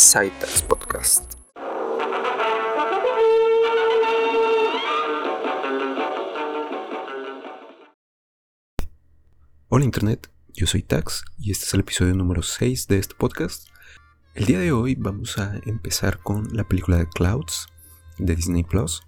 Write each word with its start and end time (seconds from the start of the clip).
Citas 0.00 0.62
Podcast. 0.62 1.34
Hola 9.68 9.84
Internet, 9.84 10.30
yo 10.54 10.66
soy 10.66 10.82
Tax 10.82 11.22
y 11.36 11.50
este 11.50 11.66
es 11.66 11.74
el 11.74 11.80
episodio 11.80 12.14
número 12.14 12.40
6 12.40 12.88
de 12.88 12.96
este 12.96 13.14
podcast. 13.14 13.68
El 14.34 14.46
día 14.46 14.58
de 14.58 14.72
hoy 14.72 14.94
vamos 14.94 15.36
a 15.36 15.60
empezar 15.66 16.20
con 16.20 16.48
la 16.56 16.64
película 16.64 16.96
de 16.96 17.06
Clouds 17.06 17.66
de 18.16 18.34
Disney 18.34 18.64
Plus. 18.64 19.02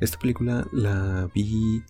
Esta 0.00 0.18
película 0.18 0.66
la 0.72 1.30
vi 1.32 1.84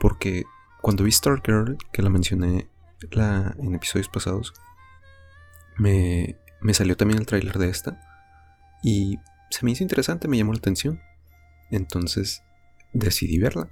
porque 0.00 0.42
cuando 0.82 1.04
vi 1.04 1.12
Stargirl, 1.12 1.78
que 1.92 2.02
la 2.02 2.10
mencioné 2.10 2.68
la, 3.12 3.54
en 3.56 3.72
episodios 3.76 4.08
pasados, 4.08 4.52
me, 5.78 6.36
salió 6.72 6.96
también 6.96 7.20
el 7.20 7.26
tráiler 7.26 7.58
de 7.58 7.68
esta 7.68 8.00
y 8.82 9.18
se 9.50 9.64
me 9.64 9.72
hizo 9.72 9.82
interesante, 9.82 10.28
me 10.28 10.38
llamó 10.38 10.52
la 10.52 10.58
atención. 10.58 11.00
Entonces 11.70 12.42
decidí 12.92 13.38
verla. 13.38 13.68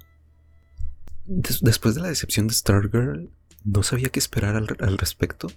después 1.25 1.95
de 1.95 2.01
la 2.01 2.09
decepción 2.09 2.47
de 2.47 2.53
Stargirl, 2.53 3.29
no 3.63 3.83
sabía 3.83 4.09
qué 4.09 4.19
esperar 4.19 4.55
al, 4.55 4.97
respecto. 4.97 5.47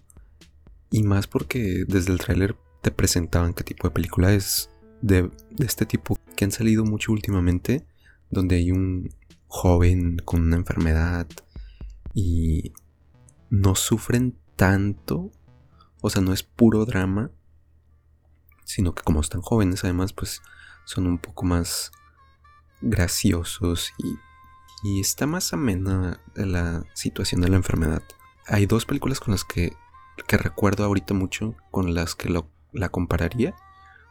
Y 0.90 1.02
más 1.02 1.26
porque 1.26 1.84
desde 1.86 2.12
el 2.12 2.18
tráiler 2.18 2.56
te 2.82 2.90
presentaban 2.90 3.52
qué 3.52 3.64
tipo 3.64 3.88
de 3.88 3.94
película 3.94 4.32
es 4.32 4.70
de, 5.02 5.22
de, 5.50 5.66
este 5.66 5.86
tipo 5.86 6.16
que 6.36 6.44
han 6.44 6.52
salido 6.52 6.84
mucho 6.84 7.12
últimamente, 7.12 7.84
donde 8.30 8.56
hay 8.56 8.70
un 8.70 9.10
joven 9.48 10.18
con 10.24 10.42
una 10.42 10.56
enfermedad 10.56 11.26
y 12.14 12.72
no 13.50 13.74
sufren 13.74 14.36
tanto 14.54 15.32
o 16.06 16.10
sea, 16.10 16.22
no 16.22 16.32
es 16.32 16.44
puro 16.44 16.84
drama, 16.84 17.32
sino 18.62 18.94
que 18.94 19.02
como 19.02 19.20
están 19.20 19.42
jóvenes 19.42 19.82
además, 19.82 20.12
pues 20.12 20.40
son 20.84 21.08
un 21.08 21.18
poco 21.18 21.44
más 21.44 21.90
graciosos 22.80 23.92
y, 23.98 24.16
y 24.84 25.00
está 25.00 25.26
más 25.26 25.52
amena 25.52 26.20
la 26.36 26.84
situación 26.94 27.40
de 27.40 27.48
la 27.48 27.56
enfermedad. 27.56 28.04
Hay 28.46 28.66
dos 28.66 28.86
películas 28.86 29.18
con 29.18 29.32
las 29.32 29.42
que, 29.42 29.76
que 30.28 30.38
recuerdo 30.38 30.84
ahorita 30.84 31.12
mucho, 31.12 31.56
con 31.72 31.92
las 31.92 32.14
que 32.14 32.28
lo, 32.28 32.48
la 32.72 32.88
compararía. 32.88 33.56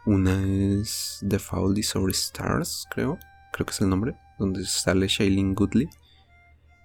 Una 0.05 0.43
es 0.43 1.23
The 1.25 1.39
Faulties 1.39 1.95
or 1.95 2.09
Stars, 2.11 2.87
creo, 2.91 3.17
creo 3.53 3.65
que 3.65 3.71
es 3.71 3.80
el 3.80 3.87
nombre, 3.87 4.17
donde 4.37 4.65
sale 4.65 5.07
Shailene 5.07 5.53
Goodley. 5.53 5.87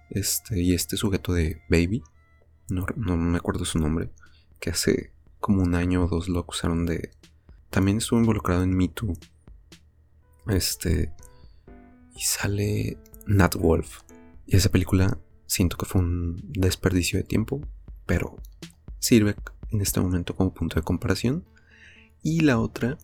Este, 0.09 0.61
y 0.61 0.73
este 0.73 0.95
sujeto 0.95 1.33
de 1.33 1.61
Baby, 1.69 2.01
no, 2.69 2.85
no 2.95 3.17
me 3.17 3.37
acuerdo 3.37 3.65
su 3.65 3.77
nombre 3.77 4.09
que 4.61 4.69
hace 4.69 5.11
como 5.41 5.61
un 5.61 5.75
año 5.75 6.05
o 6.05 6.07
dos 6.07 6.29
lo 6.29 6.39
acusaron 6.39 6.85
de... 6.85 7.11
También 7.69 7.97
estuvo 7.97 8.19
involucrado 8.19 8.63
en 8.63 8.73
Me 8.73 8.87
Too. 8.87 9.17
Este... 10.47 11.11
Y 12.15 12.21
sale 12.21 12.97
Nat 13.25 13.55
Wolf. 13.55 14.01
Y 14.45 14.55
esa 14.55 14.69
película 14.69 15.17
siento 15.47 15.75
que 15.75 15.85
fue 15.85 16.01
un 16.01 16.41
desperdicio 16.53 17.17
de 17.17 17.23
tiempo, 17.23 17.61
pero 18.05 18.37
sirve 18.99 19.35
en 19.71 19.81
este 19.81 19.99
momento 19.99 20.35
como 20.35 20.53
punto 20.53 20.75
de 20.75 20.83
comparación. 20.83 21.45
Y 22.21 22.41
la 22.41 22.59
otra, 22.59 22.97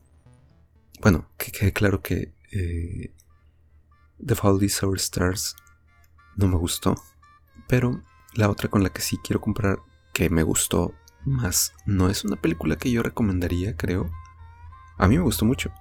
bueno, 1.01 1.27
que 1.37 1.51
quede 1.51 1.73
claro 1.73 2.01
que 2.01 2.33
eh, 2.51 3.13
The 4.23 4.35
Fall 4.35 4.69
Sour 4.69 4.97
Stars 4.97 5.55
no 6.35 6.47
me 6.47 6.57
gustó, 6.57 6.95
pero 7.67 8.01
la 8.35 8.49
otra 8.49 8.69
con 8.69 8.83
la 8.83 8.91
que 8.91 9.01
sí 9.01 9.17
quiero 9.23 9.41
comparar, 9.41 9.79
que 10.13 10.29
me 10.29 10.43
gustó 10.43 10.93
más 11.27 11.73
no 11.85 12.09
es 12.09 12.25
una 12.25 12.35
película 12.37 12.77
que 12.77 12.91
yo 12.91 13.03
recomendaría, 13.03 13.75
creo. 13.75 14.09
A 14.97 15.07
mí 15.07 15.17
me 15.17 15.23
gustó 15.23 15.45
mucho. 15.45 15.71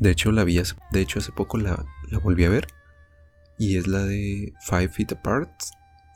De 0.00 0.10
hecho, 0.10 0.32
la 0.32 0.44
vi 0.44 0.58
hace, 0.58 0.74
de 0.92 1.00
hecho, 1.00 1.18
hace 1.18 1.32
poco 1.32 1.58
la, 1.58 1.84
volví 2.22 2.44
a 2.44 2.48
ver. 2.48 2.68
Y 3.58 3.76
es 3.76 3.86
la 3.86 4.04
de 4.04 4.54
Five 4.60 4.88
Feet 4.88 5.12
Apart. 5.12 5.50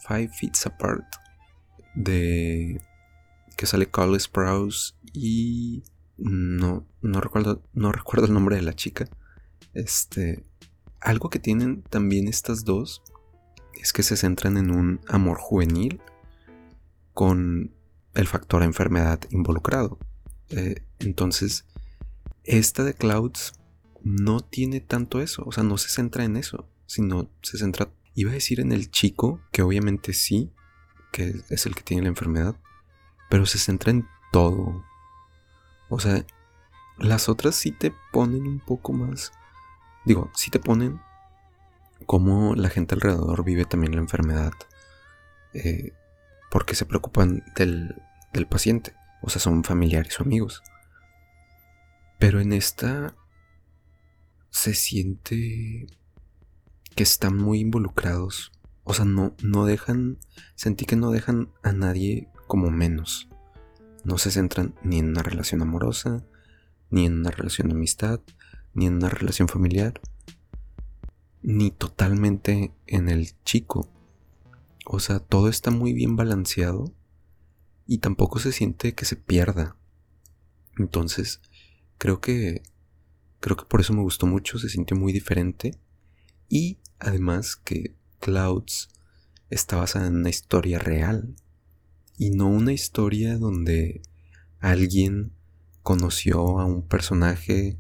Five 0.06 0.28
Feet 0.28 0.54
Apart. 0.64 1.04
De. 1.94 2.80
Que 3.56 3.66
sale 3.66 3.90
Carl 3.90 4.18
Sprouse. 4.18 4.96
Y. 5.12 5.82
No, 6.16 6.86
no 7.00 7.20
recuerdo. 7.20 7.62
No 7.72 7.90
recuerdo 7.90 8.26
el 8.26 8.32
nombre 8.32 8.56
de 8.56 8.62
la 8.62 8.74
chica. 8.74 9.08
Este. 9.74 10.44
Algo 11.00 11.30
que 11.30 11.40
tienen 11.40 11.82
también 11.82 12.28
estas 12.28 12.64
dos. 12.64 13.02
Es 13.80 13.92
que 13.92 14.04
se 14.04 14.16
centran 14.16 14.56
en 14.56 14.70
un 14.70 15.00
amor 15.08 15.38
juvenil. 15.38 16.00
Con 17.12 17.74
el 18.14 18.26
factor 18.26 18.62
enfermedad 18.62 19.20
involucrado. 19.30 19.98
Eh, 20.50 20.84
entonces, 20.98 21.66
esta 22.44 22.84
de 22.84 22.94
Clouds 22.94 23.52
no 24.02 24.40
tiene 24.40 24.80
tanto 24.80 25.20
eso, 25.20 25.44
o 25.46 25.52
sea, 25.52 25.62
no 25.62 25.78
se 25.78 25.88
centra 25.88 26.24
en 26.24 26.36
eso, 26.36 26.68
sino 26.86 27.30
se 27.42 27.58
centra, 27.58 27.90
iba 28.14 28.30
a 28.30 28.34
decir 28.34 28.60
en 28.60 28.72
el 28.72 28.90
chico, 28.90 29.40
que 29.52 29.62
obviamente 29.62 30.12
sí, 30.12 30.52
que 31.12 31.42
es 31.50 31.66
el 31.66 31.74
que 31.74 31.82
tiene 31.82 32.02
la 32.02 32.08
enfermedad, 32.08 32.56
pero 33.30 33.46
se 33.46 33.58
centra 33.58 33.90
en 33.90 34.06
todo. 34.32 34.84
O 35.88 36.00
sea, 36.00 36.24
las 36.98 37.28
otras 37.28 37.54
sí 37.54 37.70
te 37.72 37.94
ponen 38.12 38.46
un 38.46 38.60
poco 38.60 38.92
más, 38.92 39.32
digo, 40.04 40.30
sí 40.34 40.50
te 40.50 40.58
ponen 40.58 41.00
cómo 42.06 42.54
la 42.54 42.68
gente 42.68 42.94
alrededor 42.94 43.44
vive 43.44 43.64
también 43.64 43.94
la 43.94 44.00
enfermedad. 44.00 44.52
Eh, 45.54 45.92
porque 46.52 46.74
se 46.74 46.84
preocupan 46.84 47.42
del, 47.56 47.96
paciente, 48.50 48.92
o 49.22 49.30
sea, 49.30 49.40
son 49.40 49.64
familiares 49.64 50.20
o 50.20 50.22
amigos. 50.22 50.62
Pero 52.18 52.40
en 52.40 52.52
esta 52.52 53.16
se 54.50 54.74
siente 54.74 55.86
que 56.94 57.02
están 57.02 57.38
muy 57.38 57.60
involucrados. 57.60 58.52
O 58.84 58.92
sea, 58.92 59.06
no, 59.06 59.34
no 59.42 59.64
dejan, 59.64 60.18
sentí 60.54 60.84
que 60.84 60.94
no 60.94 61.10
dejan 61.10 61.48
a 61.62 61.72
nadie 61.72 62.28
como 62.46 62.70
menos. 62.70 63.30
No 64.04 64.18
se 64.18 64.30
centran 64.30 64.74
ni 64.82 64.98
en 64.98 65.08
una 65.08 65.22
relación 65.22 65.62
amorosa, 65.62 66.22
ni 66.90 67.06
en 67.06 67.20
una 67.20 67.30
relación 67.30 67.68
de 67.68 67.74
amistad, 67.74 68.20
ni 68.74 68.84
en 68.86 68.96
una 68.96 69.08
relación 69.08 69.48
familiar, 69.48 70.02
ni 71.40 71.70
totalmente 71.70 72.74
en 72.86 73.08
el 73.08 73.42
chico. 73.42 73.91
O 74.84 75.00
sea, 75.00 75.20
todo 75.20 75.48
está 75.48 75.70
muy 75.70 75.92
bien 75.92 76.16
balanceado 76.16 76.92
y 77.86 77.98
tampoco 77.98 78.38
se 78.38 78.52
siente 78.52 78.94
que 78.94 79.04
se 79.04 79.16
pierda. 79.16 79.76
Entonces, 80.78 81.40
creo 81.98 82.20
que 82.20 82.62
creo 83.42 83.56
que 83.56 83.64
por 83.64 83.80
eso 83.80 83.92
me 83.92 84.02
gustó 84.02 84.26
mucho, 84.26 84.58
se 84.58 84.68
sintió 84.68 84.96
muy 84.96 85.12
diferente 85.12 85.76
y 86.48 86.78
además 87.00 87.56
que 87.56 87.96
Clouds 88.20 88.88
está 89.50 89.76
basada 89.76 90.06
en 90.06 90.14
una 90.14 90.30
historia 90.30 90.78
real 90.78 91.34
y 92.16 92.30
no 92.30 92.46
una 92.46 92.72
historia 92.72 93.36
donde 93.36 94.00
alguien 94.60 95.32
conoció 95.82 96.60
a 96.60 96.66
un 96.66 96.86
personaje 96.86 97.78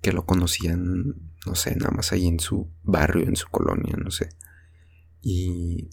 que 0.00 0.12
lo 0.12 0.24
conocían, 0.24 1.14
no 1.46 1.54
sé, 1.54 1.76
nada 1.76 1.90
más 1.90 2.12
ahí 2.12 2.26
en 2.26 2.40
su 2.40 2.70
barrio, 2.82 3.28
en 3.28 3.36
su 3.36 3.48
colonia, 3.48 3.94
no 4.02 4.10
sé. 4.10 4.30
Y 5.20 5.90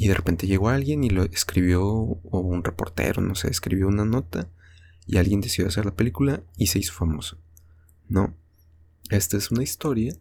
y 0.00 0.08
de 0.08 0.14
repente 0.14 0.46
llegó 0.46 0.70
alguien 0.70 1.04
y 1.04 1.10
lo 1.10 1.24
escribió, 1.24 1.84
o 1.84 2.38
un 2.38 2.64
reportero, 2.64 3.20
no 3.20 3.34
sé, 3.34 3.48
escribió 3.48 3.86
una 3.86 4.06
nota 4.06 4.48
y 5.06 5.18
alguien 5.18 5.42
decidió 5.42 5.68
hacer 5.68 5.84
la 5.84 5.94
película 5.94 6.42
y 6.56 6.68
se 6.68 6.78
hizo 6.78 6.94
famoso. 6.94 7.36
No, 8.08 8.34
esta 9.10 9.36
es 9.36 9.50
una 9.50 9.62
historia 9.62 10.16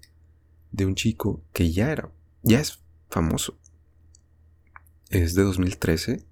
de 0.74 0.86
un 0.86 0.96
chico 0.96 1.42
que 1.54 1.72
ya 1.72 1.94
era, 1.94 2.12
ya 2.44 2.60
es 2.60 2.84
famoso. 3.10 3.58
Es 5.12 5.34
de 5.34 5.44
2013 5.44 6.26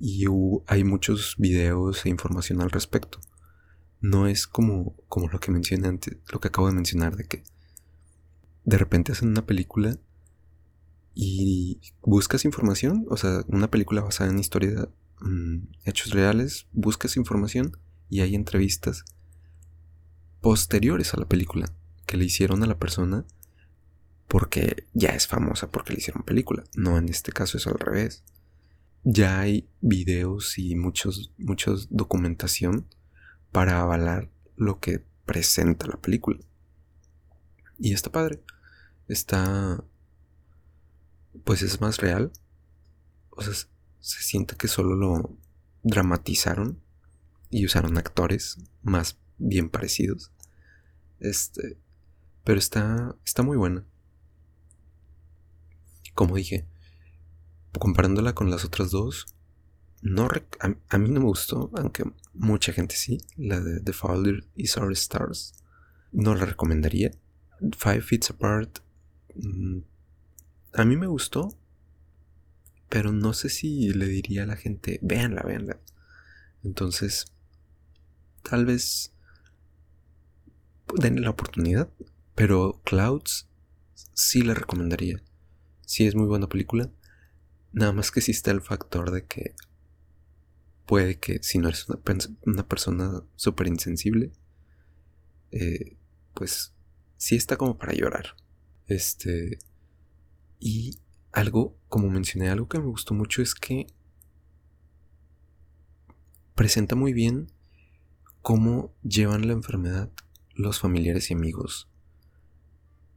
y 0.00 0.24
hay 0.66 0.82
muchos 0.82 1.36
videos 1.38 2.04
e 2.04 2.08
información 2.08 2.60
al 2.62 2.72
respecto. 2.72 3.20
No 4.00 4.26
es 4.26 4.48
como, 4.48 4.96
como 5.08 5.28
lo 5.28 5.38
que 5.38 5.52
mencioné 5.52 5.86
antes, 5.86 6.16
lo 6.32 6.40
que 6.40 6.48
acabo 6.48 6.66
de 6.66 6.74
mencionar, 6.74 7.14
de 7.14 7.28
que 7.28 7.44
de 8.64 8.76
repente 8.76 9.12
hacen 9.12 9.28
una 9.28 9.46
película 9.46 9.96
y 11.18 11.80
buscas 12.02 12.44
información, 12.44 13.06
o 13.08 13.16
sea, 13.16 13.42
una 13.48 13.70
película 13.70 14.02
basada 14.02 14.30
en 14.30 14.38
historia, 14.38 14.90
mm, 15.22 15.56
hechos 15.86 16.12
reales, 16.12 16.66
buscas 16.72 17.16
información 17.16 17.74
y 18.10 18.20
hay 18.20 18.34
entrevistas 18.34 19.02
posteriores 20.42 21.14
a 21.14 21.16
la 21.16 21.26
película 21.26 21.72
que 22.04 22.18
le 22.18 22.26
hicieron 22.26 22.62
a 22.62 22.66
la 22.66 22.78
persona 22.78 23.24
porque 24.28 24.84
ya 24.92 25.08
es 25.08 25.26
famosa 25.26 25.70
porque 25.70 25.94
le 25.94 26.00
hicieron 26.00 26.22
película. 26.22 26.64
No, 26.76 26.98
en 26.98 27.08
este 27.08 27.32
caso 27.32 27.56
es 27.56 27.66
al 27.66 27.78
revés. 27.78 28.22
Ya 29.02 29.40
hay 29.40 29.70
videos 29.80 30.58
y 30.58 30.76
muchos, 30.76 31.32
muchos 31.38 31.88
documentación 31.90 32.86
para 33.52 33.80
avalar 33.80 34.28
lo 34.54 34.80
que 34.80 35.02
presenta 35.24 35.86
la 35.86 35.96
película. 35.96 36.40
Y 37.78 37.94
está 37.94 38.12
padre. 38.12 38.42
Está 39.08 39.82
pues 41.44 41.62
es 41.62 41.80
más 41.80 41.98
real. 41.98 42.32
O 43.30 43.42
sea, 43.42 43.52
se 43.52 44.22
siente 44.22 44.56
que 44.56 44.68
solo 44.68 44.94
lo 44.94 45.38
dramatizaron 45.82 46.80
y 47.50 47.64
usaron 47.64 47.98
actores 47.98 48.58
más 48.82 49.18
bien 49.38 49.68
parecidos. 49.68 50.32
Este, 51.20 51.78
pero 52.44 52.58
está, 52.58 53.16
está 53.24 53.42
muy 53.42 53.56
buena. 53.56 53.84
Como 56.14 56.36
dije, 56.36 56.66
comparándola 57.78 58.34
con 58.34 58.50
las 58.50 58.64
otras 58.64 58.90
dos, 58.90 59.26
no 60.02 60.28
a, 60.60 60.98
mí 60.98 61.08
no 61.08 61.20
me 61.20 61.26
gustó, 61.26 61.70
aunque 61.74 62.04
mucha 62.32 62.72
gente 62.72 62.96
sí, 62.96 63.18
la 63.36 63.60
de 63.60 63.80
The 63.80 63.92
Father 63.92 64.46
is 64.54 64.76
Our 64.76 64.92
Stars. 64.92 65.54
No 66.12 66.34
la 66.34 66.46
recomendaría. 66.46 67.10
Five 67.76 68.02
Feet 68.02 68.30
Apart. 68.30 68.78
A 70.72 70.84
mí 70.84 70.96
me 70.96 71.06
gustó, 71.06 71.56
pero 72.88 73.12
no 73.12 73.32
sé 73.32 73.48
si 73.48 73.90
le 73.92 74.06
diría 74.06 74.44
a 74.44 74.46
la 74.46 74.56
gente, 74.56 74.98
véanla, 75.02 75.42
véanla. 75.42 75.80
Entonces, 76.62 77.26
tal 78.42 78.66
vez 78.66 79.12
denle 80.94 81.22
la 81.22 81.30
oportunidad, 81.30 81.88
pero 82.34 82.80
Clouds 82.84 83.48
sí 84.14 84.42
la 84.42 84.54
recomendaría. 84.54 85.22
Sí 85.84 86.06
es 86.06 86.14
muy 86.14 86.26
buena 86.26 86.48
película. 86.48 86.90
Nada 87.72 87.92
más 87.92 88.10
que 88.10 88.20
está 88.20 88.50
el 88.50 88.62
factor 88.62 89.10
de 89.10 89.24
que 89.24 89.54
puede 90.86 91.18
que 91.18 91.42
si 91.42 91.58
no 91.58 91.68
eres 91.68 91.86
una, 92.44 92.66
persona 92.66 93.22
súper 93.34 93.66
insensible, 93.66 94.32
eh, 95.50 95.96
pues 96.34 96.72
sí 97.16 97.36
está 97.36 97.56
como 97.56 97.76
para 97.78 97.92
llorar. 97.92 98.36
Este. 98.86 99.58
Y 100.58 100.98
algo, 101.32 101.76
como 101.88 102.08
mencioné, 102.08 102.48
algo 102.48 102.68
que 102.68 102.78
me 102.78 102.86
gustó 102.86 103.14
mucho 103.14 103.42
es 103.42 103.54
que 103.54 103.86
presenta 106.54 106.96
muy 106.96 107.12
bien 107.12 107.52
cómo 108.42 108.94
llevan 109.02 109.46
la 109.46 109.52
enfermedad 109.52 110.10
los 110.56 110.80
familiares 110.80 111.30
y 111.30 111.34
amigos. 111.34 111.88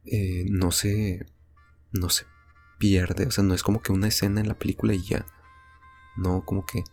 Eh, 0.04 0.44
no 0.48 0.70
se. 0.70 1.26
No 1.92 2.08
se 2.08 2.26
pierde. 2.78 3.26
O 3.26 3.30
sea, 3.30 3.42
no 3.42 3.54
es 3.54 3.62
como 3.62 3.82
que 3.82 3.92
una 3.92 4.08
escena 4.08 4.40
en 4.40 4.48
la 4.48 4.58
película 4.58 4.94
y 4.94 5.02
ya. 5.02 5.26
No, 6.16 6.44
como 6.44 6.64
que 6.66 6.84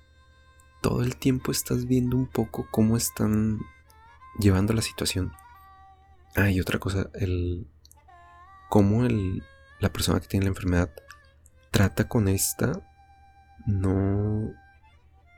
todo 0.81 1.03
el 1.03 1.15
tiempo 1.17 1.51
estás 1.51 1.85
viendo 1.85 2.15
un 2.17 2.27
poco 2.27 2.67
cómo 2.71 2.97
están 2.97 3.59
llevando 4.39 4.73
la 4.73 4.81
situación. 4.81 5.33
Ah, 6.35 6.49
y 6.49 6.59
otra 6.59 6.79
cosa, 6.79 7.09
el. 7.13 7.67
cómo 8.69 9.05
el, 9.05 9.44
la 9.79 9.91
persona 9.91 10.19
que 10.19 10.27
tiene 10.27 10.45
la 10.45 10.50
enfermedad 10.50 10.91
trata 11.71 12.07
con 12.07 12.27
esta. 12.27 12.71
No. 13.65 14.51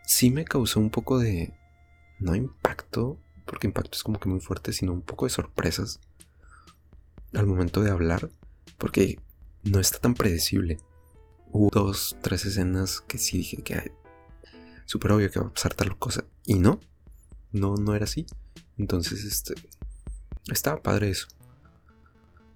Sí 0.06 0.31
me 0.31 0.45
causó 0.45 0.80
un 0.80 0.89
poco 0.89 1.19
de. 1.19 1.53
No 2.19 2.36
impacto, 2.36 3.19
porque 3.45 3.68
impacto 3.68 3.95
es 3.95 4.03
como 4.03 4.19
que 4.19 4.30
muy 4.30 4.41
fuerte, 4.41 4.74
sino 4.74 4.91
un 4.91 5.01
poco 5.01 5.25
de 5.25 5.30
sorpresas 5.30 6.01
al 7.33 7.45
momento 7.45 7.81
de 7.81 7.91
hablar, 7.91 8.30
porque 8.77 9.19
no 9.63 9.80
está 9.80 10.00
tan 10.00 10.15
predecible. 10.15 10.77
Hubo 11.51 11.69
dos, 11.71 12.18
tres 12.21 12.45
escenas 12.45 13.01
que 13.01 13.18
sí 13.18 13.38
dije 13.38 13.63
que 13.63 13.94
súper 14.85 15.12
obvio 15.12 15.31
que 15.31 15.39
va 15.39 15.47
a 15.47 15.53
pasar 15.53 15.74
tal 15.74 15.97
cosa. 15.97 16.25
Y 16.45 16.56
no, 16.56 16.80
no, 17.51 17.75
no 17.75 17.95
era 17.95 18.06
así. 18.06 18.25
Entonces, 18.77 19.24
este, 19.24 19.56
estaba 20.51 20.81
padre 20.81 21.09
eso. 21.09 21.27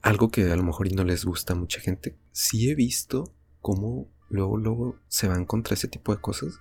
Algo 0.03 0.29
que 0.29 0.51
a 0.51 0.55
lo 0.57 0.63
mejor 0.63 0.94
no 0.94 1.05
les 1.05 1.23
gusta 1.23 1.53
a 1.53 1.55
mucha 1.55 1.79
gente. 1.79 2.17
Sí 2.33 2.69
he 2.69 2.75
visto 2.75 3.33
cómo 3.61 4.09
luego, 4.29 4.57
luego 4.57 5.00
se 5.07 5.29
van 5.29 5.45
contra 5.45 5.75
ese 5.75 5.88
tipo 5.88 6.13
de 6.13 6.19
cosas. 6.19 6.59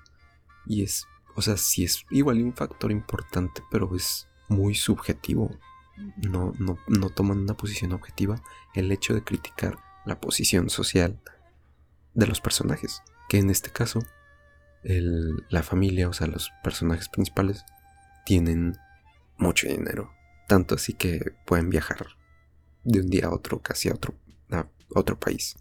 Y 0.64 0.84
es, 0.84 1.06
o 1.34 1.42
sea, 1.42 1.56
sí 1.56 1.82
es 1.82 2.06
igual 2.10 2.40
un 2.40 2.54
factor 2.54 2.92
importante, 2.92 3.60
pero 3.68 3.94
es 3.96 4.28
muy 4.48 4.76
subjetivo. 4.76 5.50
No, 6.18 6.52
no, 6.60 6.78
no 6.86 7.10
toman 7.10 7.40
una 7.40 7.56
posición 7.56 7.92
objetiva 7.92 8.40
el 8.74 8.92
hecho 8.92 9.12
de 9.12 9.24
criticar 9.24 9.76
la 10.06 10.20
posición 10.20 10.70
social 10.70 11.20
de 12.14 12.28
los 12.28 12.40
personajes. 12.40 13.02
Que 13.28 13.38
en 13.38 13.50
este 13.50 13.70
caso 13.70 13.98
la 14.84 15.64
familia, 15.64 16.08
o 16.08 16.12
sea, 16.12 16.28
los 16.28 16.52
personajes 16.62 17.08
principales, 17.08 17.64
tienen 18.24 18.76
mucho 19.36 19.66
dinero. 19.66 20.12
Tanto 20.46 20.76
así 20.76 20.92
que 20.92 21.34
pueden 21.44 21.70
viajar 21.70 22.06
de 22.84 23.00
un 23.00 23.08
día 23.08 23.26
a 23.26 23.34
otro, 23.34 23.60
casi 23.60 23.88
a 23.88 23.94
otro, 23.94 24.14
a 24.50 24.66
otro 24.88 25.18
país. 25.18 25.56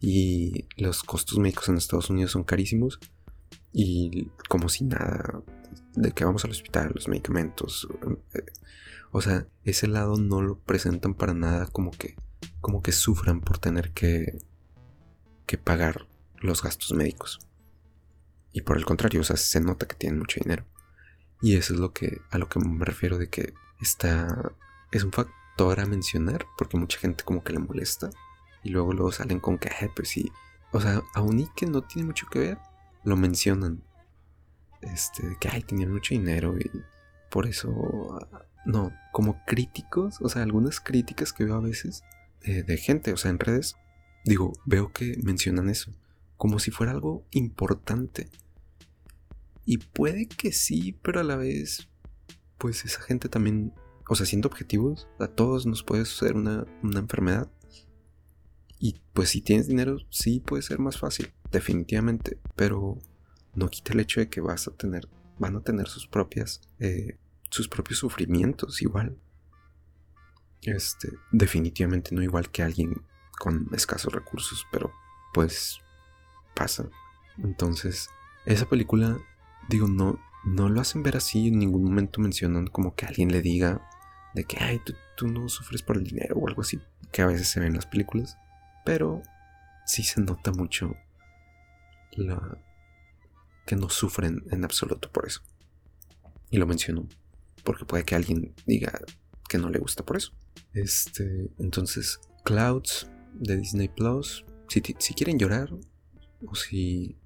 Y 0.00 0.66
los 0.76 1.02
costos 1.02 1.38
médicos 1.38 1.68
en 1.68 1.76
Estados 1.76 2.10
Unidos 2.10 2.32
son 2.32 2.44
carísimos. 2.44 3.00
Y 3.72 4.30
como 4.48 4.68
si 4.68 4.84
nada, 4.84 5.42
de 5.94 6.12
que 6.12 6.24
vamos 6.24 6.44
al 6.44 6.52
hospital, 6.52 6.92
los 6.94 7.08
medicamentos. 7.08 7.88
Eh, 8.34 8.44
o 9.10 9.20
sea, 9.20 9.46
ese 9.64 9.86
lado 9.86 10.16
no 10.16 10.42
lo 10.42 10.58
presentan 10.58 11.14
para 11.14 11.34
nada 11.34 11.66
como 11.66 11.90
que, 11.90 12.16
como 12.60 12.82
que 12.82 12.92
sufran 12.92 13.40
por 13.40 13.58
tener 13.58 13.92
que, 13.92 14.38
que 15.46 15.58
pagar 15.58 16.06
los 16.36 16.62
gastos 16.62 16.92
médicos. 16.92 17.40
Y 18.52 18.62
por 18.62 18.76
el 18.76 18.84
contrario, 18.84 19.20
o 19.20 19.24
sea, 19.24 19.36
se 19.36 19.60
nota 19.60 19.86
que 19.86 19.96
tienen 19.96 20.18
mucho 20.18 20.40
dinero. 20.40 20.64
Y 21.40 21.56
eso 21.56 21.74
es 21.74 21.80
lo 21.80 21.92
que, 21.92 22.20
a 22.30 22.38
lo 22.38 22.48
que 22.48 22.58
me 22.60 22.84
refiero 22.84 23.18
de 23.18 23.28
que 23.28 23.54
está, 23.80 24.52
es 24.90 25.04
un 25.04 25.12
factor 25.12 25.34
a 25.58 25.86
mencionar 25.86 26.46
porque 26.56 26.76
mucha 26.76 26.98
gente 26.98 27.24
como 27.24 27.42
que 27.42 27.52
le 27.52 27.58
molesta. 27.58 28.10
Y 28.62 28.70
luego 28.70 28.92
luego 28.92 29.12
salen 29.12 29.40
con 29.40 29.58
que, 29.58 29.70
pues 29.94 30.08
sí. 30.08 30.30
O 30.72 30.80
sea, 30.80 31.02
aún 31.14 31.40
y 31.40 31.48
que 31.56 31.66
no 31.66 31.82
tiene 31.82 32.06
mucho 32.06 32.26
que 32.26 32.38
ver, 32.40 32.58
lo 33.04 33.16
mencionan. 33.16 33.82
Este, 34.82 35.36
que, 35.40 35.48
ay, 35.48 35.62
tenían 35.62 35.92
mucho 35.92 36.14
dinero 36.14 36.58
y 36.58 36.70
por 37.30 37.46
eso... 37.46 38.18
No, 38.66 38.92
como 39.12 39.42
críticos, 39.46 40.18
o 40.20 40.28
sea, 40.28 40.42
algunas 40.42 40.80
críticas 40.80 41.32
que 41.32 41.44
veo 41.44 41.54
a 41.54 41.60
veces 41.60 42.02
de, 42.42 42.62
de 42.62 42.76
gente, 42.76 43.12
o 43.14 43.16
sea, 43.16 43.30
en 43.30 43.38
redes, 43.38 43.76
digo, 44.24 44.52
veo 44.66 44.92
que 44.92 45.16
mencionan 45.22 45.70
eso 45.70 45.92
como 46.38 46.60
si 46.60 46.70
fuera 46.70 46.92
algo 46.92 47.26
importante. 47.32 48.30
Y 49.66 49.76
puede 49.78 50.26
que 50.26 50.52
sí, 50.52 50.96
pero 51.02 51.20
a 51.20 51.24
la 51.24 51.36
vez, 51.36 51.90
pues 52.56 52.86
esa 52.86 53.02
gente 53.02 53.28
también, 53.28 53.74
o 54.08 54.14
sea, 54.14 54.26
siendo 54.26 54.48
objetivos, 54.48 55.06
a 55.18 55.28
todos 55.28 55.66
nos 55.66 55.82
puede 55.82 56.06
suceder 56.06 56.34
una, 56.34 56.66
enfermedad. 56.82 57.50
Y 58.78 59.00
pues 59.12 59.28
si 59.30 59.42
tienes 59.42 59.68
dinero, 59.68 59.98
sí 60.08 60.40
puede 60.40 60.62
ser 60.62 60.78
más 60.78 60.98
fácil, 60.98 61.32
definitivamente, 61.50 62.38
pero 62.56 62.98
no 63.54 63.68
quita 63.68 63.92
el 63.92 64.00
hecho 64.00 64.20
de 64.20 64.30
que 64.30 64.40
vas 64.40 64.66
a 64.66 64.70
tener, 64.72 65.08
van 65.38 65.56
a 65.56 65.60
tener 65.60 65.88
sus 65.88 66.06
propias, 66.06 66.62
eh, 66.78 67.18
sus 67.50 67.68
propios 67.68 67.98
sufrimientos 67.98 68.80
igual. 68.80 69.18
Este, 70.62 71.12
definitivamente 71.30 72.14
no 72.14 72.22
igual 72.22 72.50
que 72.50 72.62
alguien 72.62 73.02
con 73.38 73.68
escasos 73.72 74.12
recursos, 74.12 74.66
pero 74.72 74.90
pues 75.34 75.80
pasa. 76.54 76.88
Entonces, 77.36 78.08
esa 78.46 78.68
película, 78.68 79.18
digo, 79.68 79.86
no, 79.86 80.18
no 80.44 80.68
lo 80.68 80.80
hacen 80.80 81.02
ver 81.02 81.16
así, 81.16 81.48
en 81.48 81.58
ningún 81.58 81.84
momento 81.84 82.20
mencionan 82.20 82.66
como 82.68 82.94
que 82.94 83.06
alguien 83.06 83.30
le 83.30 83.42
diga 83.42 83.87
de 84.38 84.44
que, 84.44 84.56
ay, 84.58 84.80
tú, 85.16 85.26
no 85.26 85.48
sufres 85.48 85.82
por 85.82 85.96
el 85.96 86.04
dinero 86.04 86.36
o 86.36 86.48
algo 86.48 86.62
así, 86.62 86.80
que 87.12 87.22
a 87.22 87.26
veces 87.26 87.48
se 87.48 87.60
ven 87.60 87.70
en 87.70 87.76
las 87.76 87.86
películas, 87.86 88.36
pero 88.84 89.22
sí 89.84 90.02
se 90.02 90.20
nota 90.20 90.52
mucho 90.52 90.94
la 92.12 92.58
que 93.66 93.76
no 93.76 93.90
sufren 93.90 94.44
en 94.50 94.64
absoluto 94.64 95.10
por 95.12 95.26
eso. 95.26 95.42
Y 96.50 96.58
lo 96.58 96.66
menciono 96.66 97.06
porque 97.64 97.84
puede 97.84 98.04
que 98.04 98.14
alguien 98.14 98.54
diga 98.66 98.98
que 99.48 99.58
no 99.58 99.68
le 99.68 99.78
gusta 99.78 100.04
por 100.04 100.16
eso. 100.16 100.32
Este, 100.72 101.50
entonces, 101.58 102.20
Clouds 102.44 103.10
de 103.34 103.56
Disney 103.56 103.88
Plus. 103.88 104.44
Si, 104.68 104.82
si 104.98 105.14
quieren 105.14 105.38
llorar, 105.38 105.70
o 106.46 106.54
si 106.54 107.16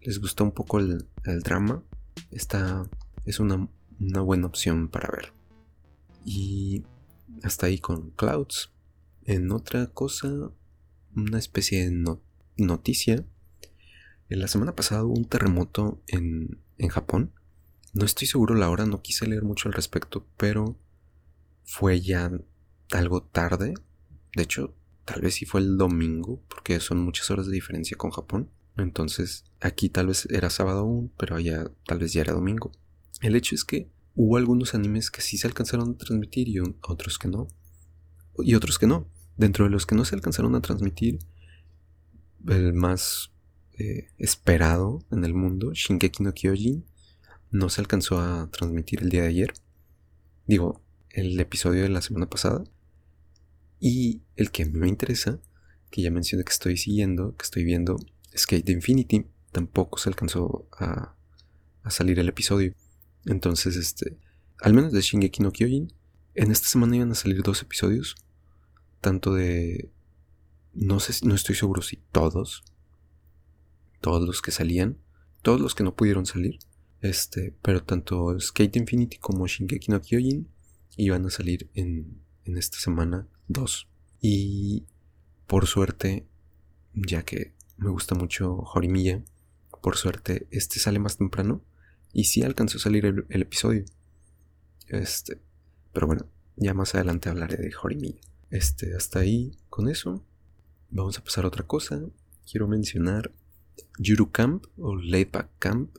les 0.00 0.20
gusta 0.20 0.44
un 0.44 0.52
poco 0.52 0.78
el, 0.78 1.06
drama, 1.42 1.82
esta 2.30 2.88
es 3.24 3.40
una, 3.40 3.68
buena 3.98 4.46
opción 4.46 4.88
para 4.88 5.08
ver. 5.10 5.32
Y 6.30 6.84
hasta 7.42 7.66
ahí 7.66 7.78
con 7.78 8.10
Clouds. 8.10 8.70
En 9.24 9.50
otra 9.52 9.86
cosa, 9.86 10.50
una 11.14 11.38
especie 11.38 11.88
de 11.88 12.18
noticia. 12.56 13.24
En 14.28 14.40
la 14.40 14.48
semana 14.48 14.74
pasada 14.74 15.04
hubo 15.04 15.14
un 15.14 15.24
terremoto 15.24 16.02
en, 16.06 16.60
en 16.76 16.88
Japón. 16.88 17.32
No 17.94 18.04
estoy 18.04 18.26
seguro 18.26 18.54
la 18.54 18.68
hora, 18.68 18.84
no 18.84 19.00
quise 19.00 19.26
leer 19.26 19.42
mucho 19.42 19.68
al 19.68 19.74
respecto, 19.74 20.26
pero 20.36 20.78
fue 21.64 22.00
ya 22.00 22.30
algo 22.90 23.22
tarde. 23.22 23.74
De 24.34 24.42
hecho, 24.42 24.74
Tal 25.08 25.22
vez 25.22 25.36
sí 25.36 25.46
fue 25.46 25.62
el 25.62 25.78
domingo, 25.78 26.42
porque 26.50 26.80
son 26.80 26.98
muchas 26.98 27.30
horas 27.30 27.46
de 27.46 27.54
diferencia 27.54 27.96
con 27.96 28.10
Japón. 28.10 28.50
Entonces, 28.76 29.44
aquí 29.58 29.88
tal 29.88 30.08
vez 30.08 30.26
era 30.30 30.50
sábado 30.50 30.80
aún, 30.80 31.10
pero 31.16 31.34
allá 31.34 31.70
tal 31.86 31.98
vez 31.98 32.12
ya 32.12 32.20
era 32.20 32.34
domingo. 32.34 32.72
El 33.22 33.34
hecho 33.34 33.54
es 33.54 33.64
que 33.64 33.88
hubo 34.18 34.36
algunos 34.36 34.74
animes 34.74 35.12
que 35.12 35.20
sí 35.20 35.38
se 35.38 35.46
alcanzaron 35.46 35.90
a 35.90 35.96
transmitir 35.96 36.48
y 36.48 36.58
otros 36.58 37.20
que 37.20 37.28
no. 37.28 37.46
Y 38.38 38.56
otros 38.56 38.80
que 38.80 38.88
no. 38.88 39.08
Dentro 39.36 39.64
de 39.64 39.70
los 39.70 39.86
que 39.86 39.94
no 39.94 40.04
se 40.04 40.16
alcanzaron 40.16 40.56
a 40.56 40.60
transmitir, 40.60 41.20
el 42.48 42.72
más 42.72 43.30
eh, 43.78 44.08
esperado 44.18 45.04
en 45.12 45.24
el 45.24 45.34
mundo, 45.34 45.72
Shinkeki 45.72 46.24
no 46.24 46.34
Kyojin, 46.34 46.84
no 47.52 47.68
se 47.68 47.80
alcanzó 47.80 48.18
a 48.18 48.50
transmitir 48.50 49.02
el 49.02 49.08
día 49.08 49.22
de 49.22 49.28
ayer. 49.28 49.52
Digo, 50.48 50.82
el 51.10 51.38
episodio 51.38 51.82
de 51.82 51.88
la 51.88 52.02
semana 52.02 52.28
pasada. 52.28 52.64
Y 53.78 54.22
el 54.34 54.50
que 54.50 54.64
a 54.64 54.66
mí 54.66 54.80
me 54.80 54.88
interesa, 54.88 55.38
que 55.92 56.02
ya 56.02 56.10
mencioné 56.10 56.42
que 56.42 56.52
estoy 56.52 56.76
siguiendo, 56.76 57.36
que 57.36 57.44
estoy 57.44 57.62
viendo, 57.62 57.96
Skate 58.36 58.68
Infinity, 58.70 59.26
tampoco 59.52 59.98
se 59.98 60.08
alcanzó 60.08 60.68
a, 60.76 61.14
a 61.84 61.90
salir 61.92 62.18
el 62.18 62.28
episodio. 62.28 62.74
Entonces, 63.28 63.76
este, 63.76 64.16
al 64.60 64.72
menos 64.72 64.92
de 64.92 65.02
Shingeki 65.02 65.42
no 65.42 65.52
Kyojin, 65.52 65.92
en 66.34 66.50
esta 66.50 66.66
semana 66.68 66.96
iban 66.96 67.12
a 67.12 67.14
salir 67.14 67.42
dos 67.42 67.60
episodios, 67.62 68.16
tanto 69.00 69.34
de, 69.34 69.90
no 70.72 70.98
sé, 70.98 71.26
no 71.26 71.34
estoy 71.34 71.54
seguro 71.54 71.82
si 71.82 71.96
todos, 72.10 72.64
todos 74.00 74.26
los 74.26 74.40
que 74.40 74.50
salían, 74.50 74.98
todos 75.42 75.60
los 75.60 75.74
que 75.74 75.84
no 75.84 75.94
pudieron 75.94 76.24
salir, 76.24 76.58
este, 77.02 77.54
pero 77.62 77.82
tanto 77.82 78.38
Skate 78.40 78.76
Infinity 78.76 79.18
como 79.18 79.46
Shingeki 79.46 79.92
no 79.92 80.00
Kyojin 80.00 80.48
iban 80.96 81.26
a 81.26 81.30
salir 81.30 81.68
en, 81.74 82.22
en 82.44 82.56
esta 82.56 82.78
semana 82.78 83.28
dos. 83.46 83.88
Y 84.20 84.86
por 85.46 85.66
suerte, 85.66 86.26
ya 86.94 87.24
que 87.24 87.52
me 87.76 87.90
gusta 87.90 88.14
mucho 88.14 88.56
Horimiya, 88.74 89.22
por 89.82 89.96
suerte 89.96 90.48
este 90.50 90.80
sale 90.80 90.98
más 90.98 91.18
temprano 91.18 91.62
y 92.12 92.24
sí 92.24 92.42
alcanzó 92.42 92.78
a 92.78 92.80
salir 92.80 93.06
el, 93.06 93.42
episodio. 93.42 93.84
Este, 94.88 95.40
pero 95.92 96.06
bueno, 96.06 96.26
ya 96.56 96.74
más 96.74 96.94
adelante 96.94 97.28
hablaré 97.28 97.56
de 97.56 97.72
Horimiya. 97.82 98.20
Este, 98.50 98.94
hasta 98.94 99.20
ahí 99.20 99.58
con 99.68 99.88
eso. 99.88 100.24
Vamos 100.90 101.18
a 101.18 101.24
pasar 101.24 101.44
a 101.44 101.48
otra 101.48 101.66
cosa. 101.66 102.00
Quiero 102.50 102.66
mencionar 102.66 103.32
Yuru 103.98 104.30
Camp 104.30 104.64
o 104.78 104.96
Layback 104.96 105.50
Camp. 105.58 105.96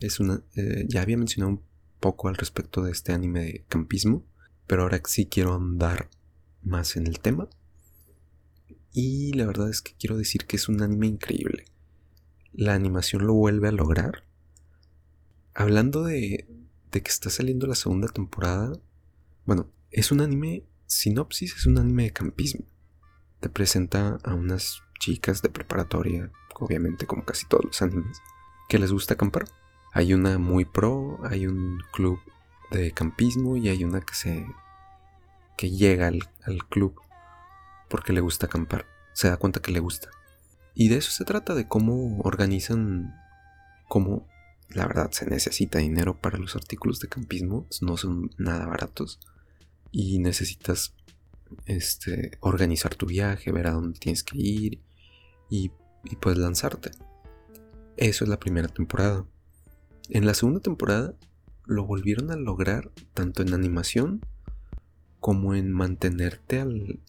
Es 0.00 0.18
una, 0.18 0.42
eh, 0.56 0.86
ya 0.88 1.02
había 1.02 1.16
mencionado 1.16 1.52
un 1.52 1.62
poco 2.00 2.28
al 2.28 2.36
respecto 2.36 2.82
de 2.82 2.90
este 2.90 3.12
anime 3.12 3.44
de 3.44 3.64
campismo, 3.68 4.24
pero 4.66 4.82
ahora 4.82 5.00
sí 5.04 5.26
quiero 5.26 5.54
andar 5.54 6.08
más 6.62 6.96
en 6.96 7.06
el 7.06 7.20
tema. 7.20 7.48
Y 8.92 9.32
la 9.34 9.46
verdad 9.46 9.70
es 9.70 9.82
que 9.82 9.94
quiero 9.98 10.16
decir 10.16 10.46
que 10.46 10.56
es 10.56 10.68
un 10.68 10.82
anime 10.82 11.06
increíble. 11.06 11.66
La 12.52 12.74
animación 12.74 13.26
lo 13.26 13.34
vuelve 13.34 13.68
a 13.68 13.72
lograr. 13.72 14.24
Hablando 15.60 16.04
de, 16.04 16.48
de 16.90 17.02
que 17.02 17.10
está 17.10 17.28
saliendo 17.28 17.66
la 17.66 17.74
segunda 17.74 18.08
temporada, 18.08 18.72
bueno, 19.44 19.68
es 19.90 20.10
un 20.10 20.22
anime, 20.22 20.64
sinopsis 20.86 21.54
es 21.54 21.66
un 21.66 21.76
anime 21.76 22.04
de 22.04 22.12
campismo. 22.14 22.64
Te 23.40 23.50
presenta 23.50 24.18
a 24.24 24.32
unas 24.32 24.80
chicas 25.00 25.42
de 25.42 25.50
preparatoria, 25.50 26.32
obviamente 26.54 27.06
como 27.06 27.26
casi 27.26 27.46
todos 27.46 27.66
los 27.66 27.82
animes, 27.82 28.22
que 28.70 28.78
les 28.78 28.90
gusta 28.90 29.12
acampar. 29.12 29.44
Hay 29.92 30.14
una 30.14 30.38
muy 30.38 30.64
pro, 30.64 31.18
hay 31.24 31.46
un 31.46 31.82
club 31.92 32.18
de 32.70 32.92
campismo 32.92 33.58
y 33.58 33.68
hay 33.68 33.84
una 33.84 34.00
que 34.00 34.14
se 34.14 34.46
que 35.58 35.68
llega 35.68 36.06
al, 36.06 36.22
club 36.70 36.98
porque 37.90 38.14
le 38.14 38.22
gusta 38.22 38.46
acampar. 38.46 38.86
Se 39.12 39.28
da 39.28 39.36
cuenta 39.36 39.60
que 39.60 39.72
le 39.72 39.80
gusta. 39.80 40.08
Y 40.72 40.88
de 40.88 40.96
eso 40.96 41.10
se 41.10 41.26
trata, 41.26 41.54
de 41.54 41.68
cómo 41.68 42.18
organizan, 42.20 43.14
cómo 43.90 44.26
la 44.70 44.86
verdad 44.86 45.10
se 45.10 45.26
necesita 45.26 45.78
dinero 45.78 46.18
para 46.20 46.38
los 46.38 46.54
artículos 46.56 47.00
de 47.00 47.08
campismo, 47.08 47.66
no 47.80 47.96
son 47.96 48.30
nada 48.38 48.66
baratos. 48.66 49.18
Y 49.90 50.20
necesitas 50.20 50.94
este, 51.66 52.38
organizar 52.40 52.94
tu 52.94 53.06
viaje, 53.06 53.50
ver 53.50 53.66
a 53.66 53.72
dónde 53.72 53.98
tienes 53.98 54.22
que 54.22 54.38
ir 54.38 54.80
y, 55.48 55.72
y 56.04 56.16
pues 56.16 56.38
lanzarte. 56.38 56.92
Eso 57.96 58.24
es 58.24 58.30
la 58.30 58.38
primera 58.38 58.68
temporada. 58.68 59.26
En 60.08 60.24
la 60.24 60.34
segunda 60.34 60.60
temporada 60.60 61.14
lo 61.66 61.84
volvieron 61.84 62.30
a 62.30 62.36
lograr 62.36 62.90
tanto 63.14 63.42
en 63.42 63.52
animación 63.52 64.24
como 65.18 65.54
en 65.54 65.72
mantenerte 65.72 66.60
al, 66.60 67.00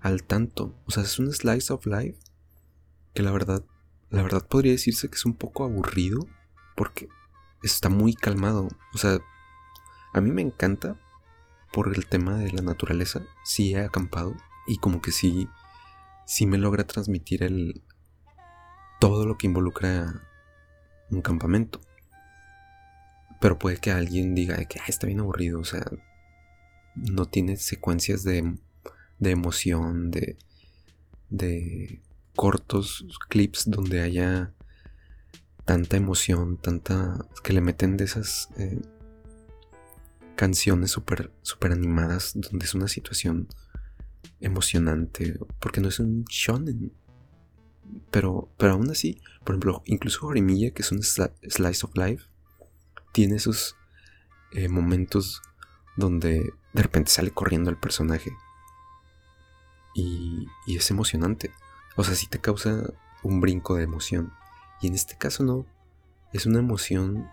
al 0.00 0.22
tanto. 0.24 0.74
O 0.86 0.90
sea, 0.90 1.02
es 1.02 1.18
un 1.18 1.32
slice 1.32 1.72
of 1.72 1.86
life 1.86 2.18
que 3.12 3.22
la 3.22 3.30
verdad, 3.30 3.64
la 4.08 4.22
verdad 4.22 4.46
podría 4.46 4.72
decirse 4.72 5.08
que 5.08 5.16
es 5.16 5.26
un 5.26 5.34
poco 5.34 5.64
aburrido 5.64 6.26
porque 6.80 7.10
está 7.62 7.90
muy 7.90 8.14
calmado. 8.14 8.68
O 8.94 8.96
sea, 8.96 9.18
a 10.14 10.20
mí 10.22 10.30
me 10.30 10.40
encanta 10.40 10.98
por 11.74 11.94
el 11.94 12.06
tema 12.06 12.38
de 12.38 12.50
la 12.52 12.62
naturaleza. 12.62 13.20
Sí 13.44 13.74
he 13.74 13.84
acampado 13.84 14.34
y 14.66 14.78
como 14.78 15.02
que 15.02 15.12
sí, 15.12 15.46
sí 16.24 16.46
me 16.46 16.56
logra 16.56 16.84
transmitir 16.84 17.42
el 17.42 17.82
todo 18.98 19.26
lo 19.26 19.36
que 19.36 19.46
involucra 19.46 20.22
un 21.10 21.20
campamento. 21.20 21.82
Pero 23.42 23.58
puede 23.58 23.76
que 23.76 23.90
alguien 23.90 24.34
diga 24.34 24.56
que 24.64 24.80
está 24.88 25.06
bien 25.06 25.20
aburrido, 25.20 25.60
o 25.60 25.64
sea, 25.64 25.84
no 26.94 27.26
tiene 27.26 27.58
secuencias 27.58 28.22
de, 28.22 28.56
de 29.18 29.30
emoción, 29.30 30.10
de, 30.10 30.38
de 31.28 32.00
cortos 32.34 33.04
clips 33.28 33.64
donde 33.70 34.00
haya 34.00 34.54
tanta 35.70 35.96
emoción, 35.96 36.56
tanta 36.56 37.26
que 37.44 37.52
le 37.52 37.60
meten 37.60 37.96
de 37.96 38.02
esas 38.02 38.48
eh, 38.56 38.82
canciones 40.34 40.90
súper 40.90 41.32
super 41.42 41.70
animadas 41.70 42.32
donde 42.34 42.66
es 42.66 42.74
una 42.74 42.88
situación 42.88 43.46
emocionante, 44.40 45.38
porque 45.60 45.80
no 45.80 45.86
es 45.86 46.00
un 46.00 46.24
shonen. 46.24 46.92
Pero, 48.10 48.50
pero 48.56 48.72
aún 48.72 48.90
así, 48.90 49.20
por 49.44 49.54
ejemplo, 49.54 49.82
incluso 49.84 50.26
Horimiya, 50.26 50.72
que 50.72 50.82
es 50.82 50.90
un 50.90 51.04
slice 51.04 51.86
of 51.86 51.96
life, 51.96 52.24
tiene 53.12 53.36
esos 53.36 53.76
eh, 54.50 54.68
momentos 54.68 55.40
donde 55.96 56.52
de 56.72 56.82
repente 56.82 57.12
sale 57.12 57.30
corriendo 57.30 57.70
el 57.70 57.76
personaje. 57.76 58.32
Y, 59.94 60.48
y 60.66 60.78
es 60.78 60.90
emocionante. 60.90 61.52
O 61.94 62.02
sea, 62.02 62.16
sí 62.16 62.26
te 62.26 62.40
causa 62.40 62.92
un 63.22 63.40
brinco 63.40 63.76
de 63.76 63.84
emoción. 63.84 64.32
Y 64.80 64.88
en 64.88 64.94
este 64.94 65.16
caso 65.16 65.44
no. 65.44 65.66
Es 66.32 66.46
una 66.46 66.58
emoción 66.58 67.28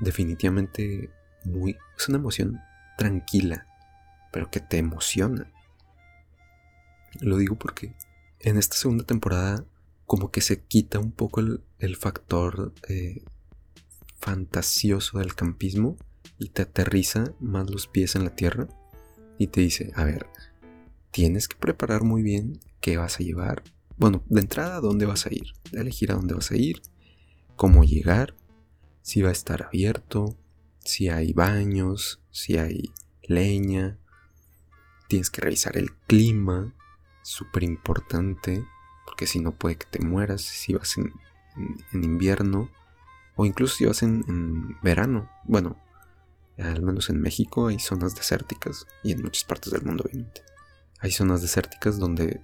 definitivamente 0.00 1.10
muy... 1.44 1.76
Es 1.96 2.08
una 2.08 2.18
emoción 2.18 2.60
tranquila, 2.98 3.66
pero 4.32 4.50
que 4.50 4.60
te 4.60 4.78
emociona. 4.78 5.50
Lo 7.20 7.36
digo 7.36 7.56
porque 7.56 7.94
en 8.40 8.58
esta 8.58 8.76
segunda 8.76 9.04
temporada 9.04 9.64
como 10.06 10.30
que 10.30 10.40
se 10.40 10.60
quita 10.60 10.98
un 10.98 11.12
poco 11.12 11.40
el, 11.40 11.96
factor 11.96 12.72
eh, 12.88 13.22
fantasioso 14.18 15.18
del 15.18 15.34
campismo 15.34 15.96
y 16.38 16.50
te 16.50 16.62
aterriza 16.62 17.32
más 17.40 17.70
los 17.70 17.86
pies 17.86 18.14
en 18.16 18.24
la 18.24 18.34
tierra 18.34 18.68
y 19.38 19.48
te 19.48 19.60
dice, 19.60 19.92
a 19.94 20.04
ver, 20.04 20.26
tienes 21.10 21.48
que 21.48 21.56
preparar 21.56 22.02
muy 22.02 22.22
bien 22.22 22.60
qué 22.80 22.96
vas 22.96 23.18
a 23.18 23.22
llevar. 23.22 23.62
Bueno, 23.96 24.22
de 24.28 24.40
entrada, 24.40 24.80
¿dónde 24.80 25.06
vas 25.06 25.26
a 25.26 25.32
ir? 25.32 25.52
elegir 25.72 26.12
a 26.12 26.14
dónde 26.14 26.34
vas 26.34 26.50
a 26.50 26.56
ir, 26.56 26.82
cómo 27.56 27.84
llegar, 27.84 28.34
si 29.02 29.22
va 29.22 29.28
a 29.28 29.32
estar 29.32 29.62
abierto, 29.62 30.36
si 30.80 31.08
hay 31.08 31.32
baños, 31.32 32.20
si 32.30 32.58
hay 32.58 32.92
leña. 33.22 33.98
Tienes 35.08 35.30
que 35.30 35.40
revisar 35.40 35.76
el 35.76 35.92
clima, 36.06 36.74
súper 37.22 37.62
importante, 37.62 38.64
porque 39.04 39.26
si 39.26 39.40
no 39.40 39.52
puede 39.52 39.76
que 39.76 39.86
te 39.86 40.00
mueras 40.00 40.42
si 40.42 40.74
vas 40.74 40.96
en, 40.96 41.12
invierno 41.92 42.70
o 43.36 43.46
incluso 43.46 43.76
si 43.76 43.84
vas 43.84 44.02
en 44.02 44.76
verano. 44.82 45.30
Bueno, 45.44 45.76
al 46.58 46.82
menos 46.82 47.10
en 47.10 47.20
México 47.20 47.66
hay 47.66 47.78
zonas 47.78 48.14
desérticas 48.14 48.86
y 49.02 49.12
en 49.12 49.22
muchas 49.22 49.44
partes 49.44 49.72
del 49.72 49.82
mundo. 49.82 50.04
Hay 51.00 51.10
zonas 51.10 51.42
desérticas 51.42 51.98
donde 51.98 52.40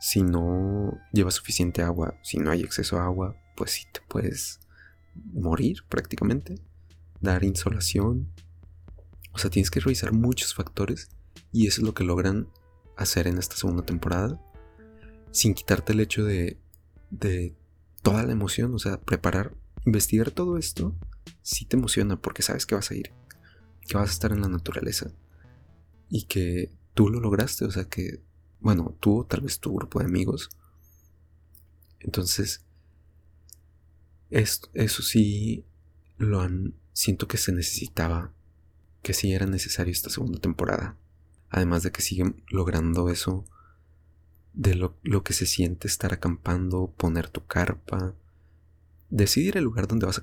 si 0.00 0.22
no 0.22 0.98
llevas 1.12 1.34
suficiente 1.34 1.82
agua, 1.82 2.16
si 2.22 2.38
no 2.38 2.50
hay 2.50 2.62
exceso 2.62 2.96
de 2.96 3.02
agua, 3.02 3.36
pues 3.56 3.72
sí 3.72 3.84
te 3.92 4.00
puedes 4.08 4.60
morir 5.14 5.84
prácticamente, 5.88 6.56
dar 7.20 7.44
insolación. 7.44 8.32
O 9.32 9.38
sea, 9.38 9.50
tienes 9.50 9.70
que 9.70 9.80
revisar 9.80 10.12
muchos 10.12 10.54
factores 10.54 11.08
y 11.52 11.66
eso 11.66 11.80
es 11.80 11.86
lo 11.86 11.94
que 11.94 12.04
logran 12.04 12.48
hacer 12.96 13.26
en 13.26 13.38
esta 13.38 13.56
segunda 13.56 13.84
temporada 13.84 14.40
sin 15.30 15.54
quitarte 15.54 15.92
el 15.92 16.00
hecho 16.00 16.24
de, 16.24 16.58
de 17.10 17.54
toda 18.02 18.22
la 18.24 18.32
emoción, 18.32 18.74
o 18.74 18.78
sea, 18.78 19.00
preparar, 19.00 19.54
investigar 19.84 20.30
todo 20.30 20.56
esto, 20.56 20.96
sí 21.42 21.64
te 21.64 21.76
emociona 21.76 22.20
porque 22.20 22.42
sabes 22.42 22.66
que 22.66 22.74
vas 22.74 22.90
a 22.90 22.94
ir 22.94 23.12
que 23.88 23.96
vas 23.96 24.10
a 24.10 24.12
estar 24.12 24.30
en 24.32 24.42
la 24.42 24.48
naturaleza 24.48 25.10
y 26.10 26.24
que 26.24 26.70
tú 26.94 27.08
lo 27.08 27.20
lograste, 27.20 27.64
o 27.64 27.70
sea 27.70 27.86
que, 27.86 28.22
bueno, 28.60 28.96
tú 29.00 29.24
tal 29.28 29.42
vez 29.42 29.60
tu 29.60 29.74
grupo 29.74 30.00
de 30.00 30.06
amigos. 30.06 30.50
Entonces, 32.00 32.64
eso 34.30 35.02
sí 35.02 35.64
lo 36.16 36.40
han, 36.40 36.74
siento 36.92 37.28
que 37.28 37.38
se 37.38 37.52
necesitaba, 37.52 38.32
que 39.02 39.14
sí 39.14 39.32
era 39.32 39.46
necesario 39.46 39.92
esta 39.92 40.10
segunda 40.10 40.40
temporada. 40.40 40.96
Además 41.50 41.82
de 41.82 41.92
que 41.92 42.02
siguen 42.02 42.42
logrando 42.48 43.08
eso 43.08 43.44
de 44.52 44.74
lo, 44.74 44.96
lo 45.02 45.22
que 45.22 45.32
se 45.32 45.46
siente 45.46 45.88
estar 45.88 46.12
acampando, 46.12 46.92
poner 46.96 47.28
tu 47.28 47.46
carpa, 47.46 48.14
decidir 49.08 49.56
el 49.56 49.64
lugar 49.64 49.86
donde 49.86 50.06
vas 50.06 50.18
a 50.18 50.22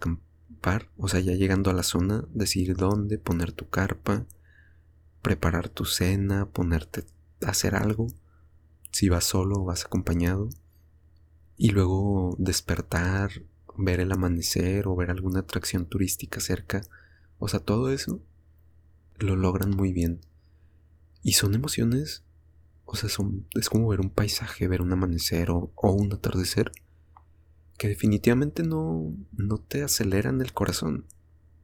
par, 0.62 0.90
o 0.98 1.08
sea, 1.08 1.20
ya 1.20 1.34
llegando 1.34 1.70
a 1.70 1.74
la 1.74 1.84
zona, 1.84 2.26
decidir 2.34 2.76
dónde 2.76 3.18
poner 3.18 3.52
tu 3.52 3.70
carpa, 3.70 4.26
preparar 5.22 5.70
tu 5.70 5.86
cena, 5.86 6.48
ponerte 6.48 7.06
a 7.46 7.50
hacer 7.50 7.76
algo, 7.76 8.08
si 8.96 9.10
vas 9.10 9.26
solo 9.26 9.58
o 9.58 9.66
vas 9.66 9.84
acompañado, 9.84 10.48
y 11.58 11.72
luego 11.72 12.34
despertar, 12.40 13.44
ver 13.78 14.00
el 14.00 14.14
amanecer 14.14 14.88
o 14.88 14.96
ver 14.96 15.10
alguna 15.10 15.42
atracción 15.42 15.86
turística 15.86 16.40
cerca, 16.40 16.82
o 17.38 17.50
sea, 17.50 17.60
todo 17.60 17.92
eso 17.92 18.22
lo 19.18 19.36
logran 19.36 19.72
muy 19.72 19.92
bien. 19.92 20.22
Y 21.24 21.34
son 21.34 21.56
emociones, 21.56 22.24
o 22.86 22.96
sea, 22.96 23.10
son, 23.10 23.46
es 23.56 23.68
como 23.68 23.90
ver 23.90 24.00
un 24.00 24.12
paisaje, 24.12 24.70
ver 24.70 24.82
un 24.82 24.94
amanecer 24.94 25.52
o, 25.52 25.74
un 25.76 26.14
atardecer 26.14 26.72
que 27.78 27.90
definitivamente 27.90 28.64
no, 28.64 29.14
no 29.34 29.58
te 29.58 29.84
aceleran 29.84 30.40
el 30.40 30.54
corazón, 30.54 31.06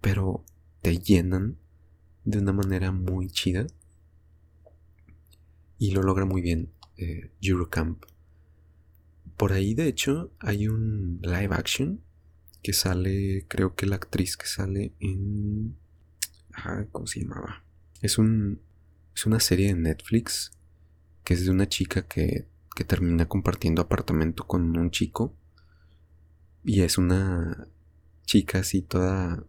pero 0.02 0.44
te 0.82 0.98
llenan 0.98 1.56
de 2.26 2.40
una 2.40 2.52
manera 2.52 2.92
muy 2.92 3.30
chida. 3.30 3.68
Y 5.78 5.92
lo 5.92 6.04
logra 6.04 6.26
muy 6.26 6.42
bien 6.42 6.74
eh, 7.02 7.32
Eurocamp. 7.42 8.06
Por 9.38 9.54
ahí, 9.54 9.74
de 9.74 9.88
hecho, 9.88 10.32
hay 10.40 10.68
un 10.68 11.20
live 11.22 11.56
action 11.56 12.02
que 12.62 12.74
sale, 12.74 13.46
creo 13.48 13.76
que 13.76 13.88
la 13.88 13.96
actriz 13.96 14.38
que 14.38 14.46
sale 14.46 14.94
en... 15.00 15.76
Ah, 16.54 16.86
¿Cómo 16.92 17.08
se 17.08 17.22
llamaba? 17.22 17.64
Es, 18.02 18.18
un, 18.18 18.62
es 19.16 19.26
una 19.26 19.40
serie 19.40 19.68
de 19.68 19.76
Netflix 19.76 20.52
que 21.24 21.34
es 21.34 21.46
de 21.46 21.52
una 21.52 21.68
chica 21.68 22.08
que, 22.08 22.48
que 22.76 22.84
termina 22.84 23.28
compartiendo 23.28 23.82
apartamento 23.82 24.46
con 24.46 24.78
un 24.78 24.92
chico 24.92 25.36
y 26.64 26.82
es 26.82 26.98
una 26.98 27.68
chica 28.26 28.60
así 28.60 28.82
toda... 28.82 29.44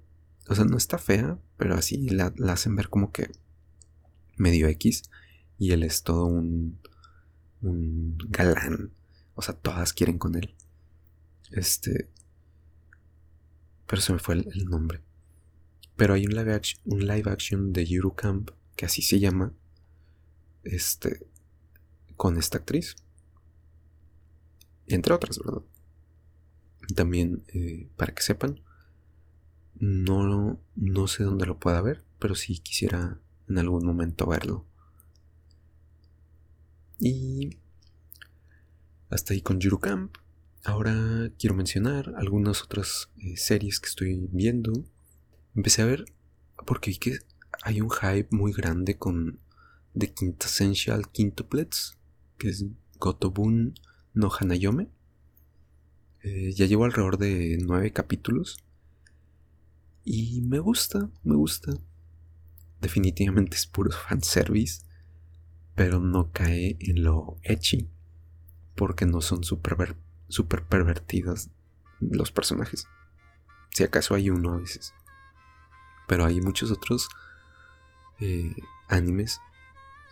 O 0.49 0.55
sea, 0.55 0.65
no 0.65 0.77
está 0.77 0.99
fea, 0.99 1.39
pero 1.57 1.75
así 1.75 2.09
la, 2.09 2.35
hacen 2.49 2.75
ver 2.75 2.89
como 2.89 3.13
que 3.13 3.31
medio 4.37 4.67
X. 4.69 5.05
Y 5.59 5.71
él 5.71 5.83
es 5.83 6.03
todo 6.03 6.27
un, 6.27 6.81
un 7.63 8.19
galán. 8.29 8.93
O 9.35 9.43
sea, 9.43 9.55
todas 9.55 9.93
quieren 9.93 10.19
con 10.19 10.35
él. 10.37 10.55
Este... 11.51 12.11
Pero 13.87 14.03
se 14.03 14.13
me 14.13 14.19
fue 14.19 14.35
el, 14.35 14.65
nombre. 14.67 15.01
Pero 15.97 16.15
hay 16.15 16.27
un 16.27 16.35
live, 16.35 16.55
action, 16.55 16.81
un 16.87 17.07
live 17.07 17.31
action 17.31 17.73
de 17.73 17.83
Eurocamp, 17.83 18.51
que 18.77 18.87
así 18.87 19.03
se 19.03 19.21
llama. 19.21 19.53
Este... 20.65 21.27
Con 22.17 22.37
esta 22.37 22.59
actriz. 22.59 22.97
Entre 24.87 25.13
otras, 25.13 25.39
¿verdad? 25.39 25.63
También, 26.95 27.45
eh, 27.49 27.89
para 27.97 28.15
que 28.15 28.23
sepan, 28.23 28.61
no, 29.79 30.61
no 30.77 31.09
sé 31.09 31.25
dónde 31.25 31.47
lo 31.47 31.59
pueda 31.59 31.81
ver, 31.81 32.05
pero 32.19 32.35
sí 32.35 32.59
quisiera 32.59 33.19
en 33.49 33.59
algún 33.59 33.85
momento 33.85 34.27
verlo. 34.27 34.65
Y 37.05 37.59
hasta 39.11 39.35
ahí 39.35 39.41
con 39.43 39.59
Camp. 39.59 40.15
Ahora 40.63 41.33
quiero 41.37 41.57
mencionar 41.57 42.15
algunas 42.17 42.63
otras 42.63 43.11
eh, 43.19 43.37
series 43.37 43.81
que 43.81 43.89
estoy 43.89 44.29
viendo. 44.31 44.73
Empecé 45.57 45.83
a 45.83 45.87
ver 45.87 46.05
porque 46.65 46.93
vi 46.93 46.99
que 46.99 47.19
hay 47.65 47.81
un 47.81 47.91
hype 47.91 48.29
muy 48.31 48.53
grande 48.53 48.99
con 48.99 49.41
The 49.99 50.15
Quintessential 50.15 51.11
Quintuplets, 51.11 51.99
que 52.39 52.51
es 52.51 52.67
Gotobun 53.01 53.75
no 54.15 54.31
Hanayome. 54.31 54.89
Eh, 56.23 56.53
ya 56.53 56.67
llevo 56.67 56.85
alrededor 56.85 57.19
de 57.19 57.59
nueve 57.61 57.93
capítulos. 57.93 58.59
Y 60.05 60.41
me 60.43 60.61
gusta, 60.61 61.11
me 61.25 61.35
gusta. 61.35 61.73
Definitivamente 62.81 63.57
es 63.57 63.67
puro 63.67 63.91
fanservice. 64.09 64.92
Pero 65.75 66.01
no 66.01 66.31
cae 66.33 66.77
en 66.81 67.03
lo 67.03 67.39
ecchi. 67.43 67.89
Porque 68.75 69.07
no 69.07 69.21
son 69.21 69.45
super, 69.45 69.97
super 70.29 70.65
pervertidos 70.65 71.49
los 72.01 72.33
personajes. 72.33 72.87
Si 73.71 73.85
acaso 73.85 74.15
hay 74.15 74.31
uno 74.31 74.55
a 74.55 74.59
veces. 74.59 74.95
Pero 76.09 76.25
hay 76.25 76.41
muchos 76.41 76.71
otros 76.71 77.09
eh, 78.21 78.55
animes 78.89 79.41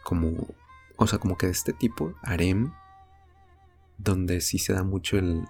como... 0.02 0.54
O 0.96 1.06
sea, 1.06 1.18
como 1.18 1.38
que 1.38 1.46
de 1.46 1.52
este 1.52 1.72
tipo, 1.72 2.14
harem, 2.22 2.74
donde 3.96 4.42
sí 4.42 4.58
se 4.58 4.74
da 4.74 4.82
mucho 4.82 5.16
el, 5.16 5.44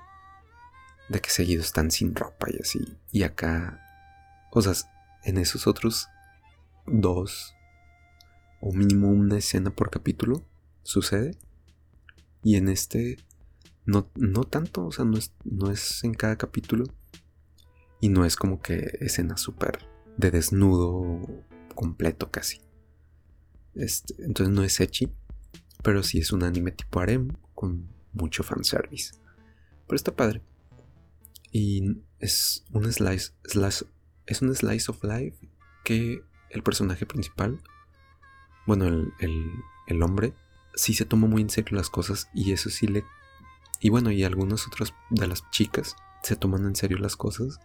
de 1.09 1.21
que 1.21 1.31
seguidos 1.31 1.67
están 1.67 1.91
sin 1.91 2.15
ropa 2.15 2.47
y 2.51 2.61
así. 2.61 2.97
Y 3.11 3.25
acá, 3.25 3.81
o 4.53 4.63
sea, 4.63 4.75
en 5.25 5.39
esos 5.39 5.67
otros 5.67 6.09
dos 6.87 7.55
o 8.61 8.73
mínimo 8.73 9.09
una 9.09 9.39
escena 9.39 9.71
por 9.71 9.91
capítulo 9.91 10.45
sucede. 10.83 11.37
Y 12.43 12.57
en 12.57 12.69
este 12.69 13.19
no, 13.85 14.11
no 14.15 14.45
tanto, 14.45 14.87
o 14.87 14.93
sea, 14.93 15.05
no 15.05 15.19
es, 15.19 15.33
no 15.45 15.71
es 15.71 16.05
en 16.05 16.15
cada 16.15 16.37
capítulo. 16.37 16.85
Y 18.01 18.09
no 18.09 18.25
es 18.25 18.37
como 18.37 18.63
que 18.63 18.97
escena 19.01 19.37
súper 19.37 19.79
de 20.17 20.31
desnudo 20.31 21.21
completo 21.75 22.31
casi. 22.31 22.61
Este, 23.75 24.15
entonces 24.25 24.55
no 24.55 24.63
es 24.63 24.81
echi, 24.81 25.13
pero 25.83 26.03
sí 26.03 26.19
es 26.19 26.33
un 26.33 26.43
anime 26.43 26.73
tipo 26.73 27.01
harem 27.01 27.37
con 27.55 27.89
mucho 28.13 28.43
fanservice. 28.43 29.15
Pero 29.87 29.97
está 29.97 30.15
padre. 30.15 30.43
Y 31.53 32.03
es 32.19 32.65
un 32.73 32.91
slice, 32.93 33.33
es 34.27 34.43
un 34.43 34.55
slice 34.55 34.91
of 34.91 35.03
life 35.03 35.37
que 35.85 36.23
el 36.51 36.63
personaje 36.63 37.07
principal, 37.07 37.61
bueno, 38.67 38.87
el, 38.87 39.53
el, 39.87 40.03
hombre, 40.03 40.35
sí 40.75 40.95
se 40.95 41.05
toma 41.05 41.27
muy 41.27 41.43
en 41.43 41.51
serio 41.51 41.77
las 41.77 41.91
cosas 41.91 42.29
y 42.35 42.53
eso 42.53 42.71
sí 42.71 42.87
le... 42.87 43.05
Y 43.81 43.89
bueno, 43.89 44.11
y 44.11 44.25
algunas 44.25 44.67
otras 44.67 44.95
de 45.11 45.27
las 45.27 45.49
chicas 45.51 45.97
se 46.23 46.37
toman 46.37 46.67
en 46.67 46.77
serio 46.77 46.99
las 46.99 47.17
cosas 47.17 47.59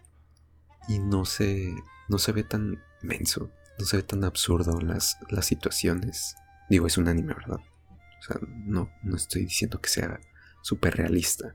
y 0.88 0.98
no 0.98 1.24
se, 1.24 1.74
no 2.08 2.18
se 2.18 2.32
ve 2.32 2.42
tan 2.42 2.82
menso, 3.02 3.50
no 3.78 3.84
se 3.84 3.98
ve 3.98 4.02
tan 4.02 4.24
absurdo 4.24 4.80
las, 4.80 5.18
las 5.28 5.46
situaciones. 5.46 6.36
Digo, 6.70 6.86
es 6.86 6.96
un 6.96 7.08
anime, 7.08 7.34
¿verdad? 7.34 7.60
O 7.60 8.22
sea, 8.22 8.40
no, 8.64 8.90
no 9.02 9.16
estoy 9.16 9.42
diciendo 9.42 9.80
que 9.80 9.90
sea 9.90 10.20
súper 10.62 10.96
realista. 10.96 11.54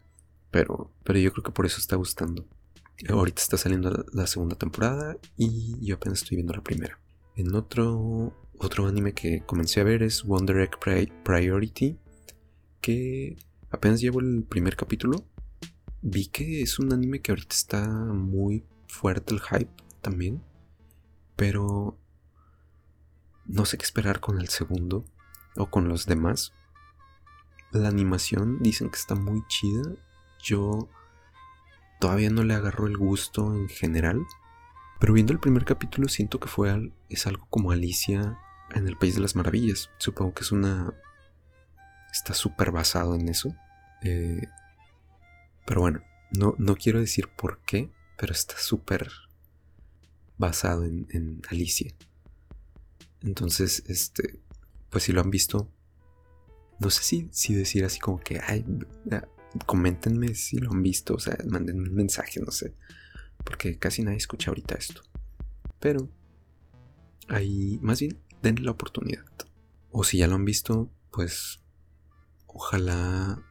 Pero, 0.51 0.91
pero 1.03 1.17
yo 1.17 1.31
creo 1.31 1.43
que 1.43 1.51
por 1.51 1.65
eso 1.65 1.79
está 1.79 1.95
gustando. 1.95 2.45
Ahorita 3.09 3.41
está 3.41 3.57
saliendo 3.57 4.05
la, 4.13 4.27
segunda 4.27 4.55
temporada 4.55 5.17
y 5.37 5.83
yo 5.83 5.95
apenas 5.95 6.21
estoy 6.21 6.35
viendo 6.35 6.53
la 6.53 6.61
primera. 6.61 6.99
En 7.35 7.55
otro, 7.55 8.35
otro 8.63 8.87
anime 8.87 9.13
que 9.13 9.43
comencé 9.45 9.81
a 9.81 9.83
ver 9.83 10.03
es 10.03 10.23
Wonder 10.23 10.57
Egg 10.57 10.79
Priority, 11.23 11.97
que 12.79 13.37
apenas 13.69 14.01
llevo 14.01 14.19
el 14.19 14.43
primer 14.43 14.75
capítulo. 14.75 15.25
Vi 16.01 16.27
que 16.27 16.61
es 16.61 16.79
un 16.79 16.93
anime 16.93 17.21
que 17.21 17.31
ahorita 17.31 17.55
está 17.55 17.87
muy 17.87 18.63
fuerte 18.87 19.33
el 19.33 19.41
hype 19.41 19.71
también, 20.01 20.43
pero 21.35 21.97
no 23.45 23.65
sé 23.65 23.77
qué 23.77 23.83
esperar 23.83 24.19
con 24.19 24.39
el 24.39 24.49
segundo 24.49 25.05
o 25.55 25.69
con 25.69 25.87
los 25.87 26.05
demás. 26.05 26.53
La 27.71 27.89
animación 27.89 28.61
dicen 28.61 28.89
que 28.89 28.97
está 28.97 29.15
muy 29.15 29.43
chida 29.47 29.81
yo 30.41 30.89
todavía 31.99 32.29
no 32.29 32.43
le 32.43 32.53
agarro 32.53 32.87
el 32.87 32.97
gusto 32.97 33.55
en 33.55 33.69
general. 33.69 34.25
Pero 34.99 35.13
viendo 35.13 35.33
el 35.33 35.39
primer 35.39 35.65
capítulo 35.65 36.07
siento 36.07 36.39
que 36.39 36.47
fue 36.47 36.91
es 37.09 37.27
algo 37.27 37.47
como 37.49 37.71
Alicia 37.71 38.37
en 38.75 38.87
el 38.87 38.97
País 38.97 39.15
de 39.15 39.21
las 39.21 39.35
Maravillas. 39.35 39.89
Supongo 39.97 40.33
que 40.33 40.43
es 40.43 40.51
una... 40.51 40.93
Está 42.11 42.33
súper 42.33 42.71
basado 42.71 43.15
en 43.15 43.29
eso. 43.29 43.55
Eh, 44.03 44.47
pero 45.65 45.81
bueno, 45.81 46.01
no, 46.31 46.55
no 46.57 46.75
quiero 46.75 46.99
decir 46.99 47.29
por 47.29 47.59
qué, 47.59 47.91
pero 48.17 48.33
está 48.33 48.57
súper 48.57 49.09
basado 50.37 50.85
en, 50.85 51.41
Alicia. 51.49 51.93
Entonces, 53.21 53.83
este, 53.87 54.39
pues 54.89 55.03
si 55.03 55.13
lo 55.13 55.21
han 55.21 55.29
visto, 55.29 55.69
no 56.79 56.89
sé 56.89 57.03
si, 57.03 57.29
si 57.31 57.53
decir 57.53 57.85
así 57.85 57.99
como 57.99 58.19
que, 58.19 58.39
ay, 58.39 58.65
coméntenme 59.65 60.33
si 60.33 60.57
lo 60.57 60.71
han 60.71 60.81
visto, 60.81 61.13
o 61.15 61.19
sea, 61.19 61.37
manden 61.47 61.79
un 61.79 61.93
mensaje, 61.93 62.39
no 62.39 62.51
sé, 62.51 62.73
porque 63.43 63.77
casi 63.77 64.03
nadie 64.03 64.17
escucha 64.17 64.49
ahorita 64.49 64.75
esto. 64.75 65.03
Pero 65.79 66.09
ahí, 67.27 67.79
más 67.81 67.99
bien, 67.99 68.17
denle 68.41 68.63
la 68.63 68.71
oportunidad. 68.71 69.25
O 69.91 70.03
si 70.03 70.17
ya 70.17 70.27
lo 70.27 70.35
han 70.35 70.45
visto, 70.45 70.89
pues 71.11 71.61
ojalá 72.47 73.43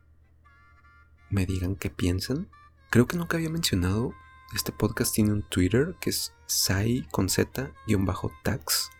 me 1.30 1.46
digan 1.46 1.76
qué 1.76 1.90
piensan. 1.90 2.48
Creo 2.90 3.06
que 3.06 3.16
nunca 3.16 3.36
había 3.36 3.50
mencionado, 3.50 4.12
este 4.54 4.72
podcast 4.72 5.14
tiene 5.14 5.32
un 5.32 5.42
Twitter 5.42 5.94
que 6.00 6.10
es 6.10 6.34
sai 6.46 7.06
con 7.10 7.28
z-tax. 7.28 8.90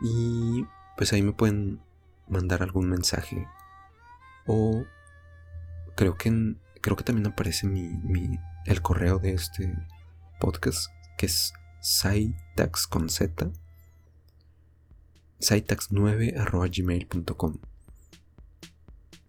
Y 0.00 0.66
pues 0.96 1.12
ahí 1.12 1.22
me 1.22 1.32
pueden 1.32 1.80
mandar 2.28 2.62
algún 2.62 2.88
mensaje 2.90 3.46
o 4.46 4.84
creo 5.96 6.16
que, 6.16 6.56
creo 6.80 6.96
que 6.96 7.04
también 7.04 7.26
aparece 7.26 7.66
mi, 7.66 8.38
el 8.64 8.82
correo 8.82 9.18
de 9.18 9.34
este, 9.34 9.74
podcast 10.40 10.90
que 11.18 11.26
es 11.26 11.52
Saitax 11.80 12.86
con 12.86 13.08
Z. 13.08 13.50
Saitax9 15.40 16.34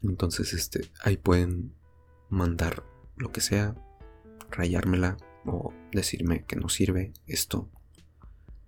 Entonces, 0.04 0.54
este, 0.54 0.90
ahí 1.04 1.18
pueden 1.18 1.74
mandar 2.30 2.84
lo 3.16 3.32
que 3.32 3.42
sea, 3.42 3.76
rayármela 4.52 5.18
o 5.46 5.74
decirme 5.92 6.46
que 6.46 6.56
no 6.56 6.70
sirve 6.70 7.14
esto. 7.26 7.70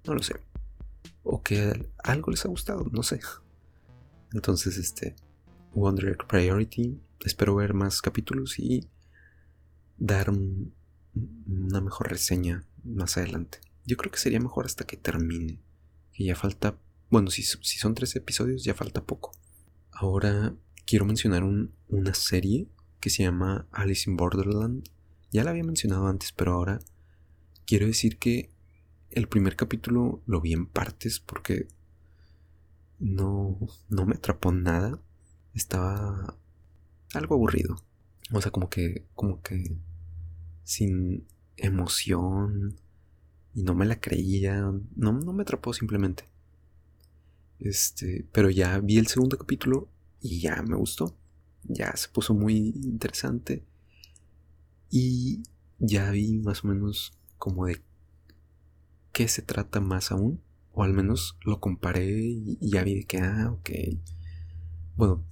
No 0.06 0.16
lo 0.16 0.24
sé. 0.24 0.36
O 1.24 1.42
que 1.42 1.92
algo 2.04 2.32
les 2.32 2.46
ha 2.46 2.50
gustado, 2.50 2.86
no 2.92 3.04
sé. 3.04 3.20
Entonces, 4.34 4.78
este, 4.78 5.16
Wonder 5.74 6.18
Priority. 6.28 7.00
Espero 7.26 7.56
ver 7.56 7.74
más 7.74 8.02
capítulos 8.02 8.60
y 8.60 8.88
dar 9.98 10.30
una 10.30 11.82
mejor 11.82 12.10
reseña 12.10 12.64
más 12.84 13.18
adelante. 13.18 13.60
Yo 13.86 13.98
creo 13.98 14.12
que 14.12 14.20
sería 14.20 14.40
mejor 14.40 14.66
hasta 14.66 14.86
que 14.86 14.98
termine. 14.98 15.60
Que 16.14 16.26
ya 16.26 16.36
falta. 16.36 16.78
Bueno, 17.10 17.32
si, 17.32 17.44
si 17.44 17.80
son 17.80 17.96
tres 17.96 18.16
episodios, 18.16 18.64
ya 18.64 18.76
falta 18.76 19.04
poco. 19.04 19.32
Ahora 19.92 20.56
quiero 20.86 21.06
mencionar 21.06 21.44
una 21.44 22.14
serie 22.14 22.68
que 23.00 23.10
se 23.10 23.24
llama 23.24 23.68
Alice 23.72 24.10
in 24.10 24.16
Borderland. 24.16 24.88
Ya 25.32 25.44
la 25.44 25.52
había 25.52 25.64
mencionado 25.64 26.08
antes, 26.08 26.32
pero 26.32 26.54
ahora 26.54 26.80
quiero 27.66 27.88
decir 27.88 28.18
que 28.18 28.52
el 29.12 29.28
primer 29.28 29.56
capítulo 29.56 30.22
lo 30.26 30.42
vi 30.42 30.54
en 30.54 30.68
partes 30.68 31.20
porque 31.20 31.68
no, 33.00 33.58
no 33.90 34.06
me 34.06 34.16
atrapó 34.16 34.52
nada. 34.52 35.02
Estaba 35.54 36.38
algo 37.14 37.36
aburrido. 37.36 37.78
O 38.32 38.42
sea, 38.42 38.52
como 38.52 38.70
que, 38.70 39.06
como 39.16 39.42
que 39.42 39.78
sin 40.64 41.28
emoción 41.58 42.80
y 43.54 43.64
no 43.64 43.74
me 43.74 43.86
la 43.86 44.00
creía. 44.00 44.62
No, 44.96 45.14
no 45.14 45.34
me 45.34 45.42
atrapó 45.42 45.74
simplemente. 45.74 46.26
Este, 47.60 48.26
pero 48.32 48.50
ya 48.50 48.80
vi 48.80 48.98
el 48.98 49.08
segundo 49.08 49.38
capítulo 49.38 49.90
y 50.22 50.40
ya 50.40 50.62
me 50.64 50.76
gustó. 50.76 51.16
Ya 51.64 51.96
se 51.96 52.10
puso 52.10 52.34
muy 52.34 52.74
interesante. 52.76 53.66
Y 54.90 55.44
ya 55.78 56.10
vi 56.12 56.40
más 56.40 56.64
o 56.64 56.68
menos 56.68 57.14
como 57.38 57.66
de 57.66 57.82
qué 59.12 59.28
se 59.28 59.42
trata 59.42 59.80
más 59.82 60.12
aún. 60.12 60.42
O 60.74 60.84
al 60.84 60.94
menos 60.94 61.38
lo 61.44 61.60
comparé 61.60 62.08
y 62.10 62.58
ya 62.62 62.84
vi 62.84 62.96
de 62.96 63.04
que, 63.06 63.18
ah, 63.20 63.52
ok. 63.52 63.70
Bueno, 64.96 65.26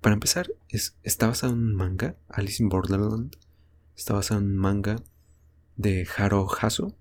para 0.00 0.14
empezar, 0.14 0.48
es, 0.68 0.96
está 1.02 1.26
basado 1.26 1.52
en 1.52 1.58
un 1.60 1.74
manga, 1.74 2.16
Alice 2.28 2.62
in 2.62 2.68
Borderland. 2.68 3.36
Está 3.96 4.14
basado 4.14 4.40
en 4.40 4.46
un 4.46 4.56
manga 4.56 5.02
de 5.76 6.06
Haro 6.16 6.46
Haso. 6.60 6.96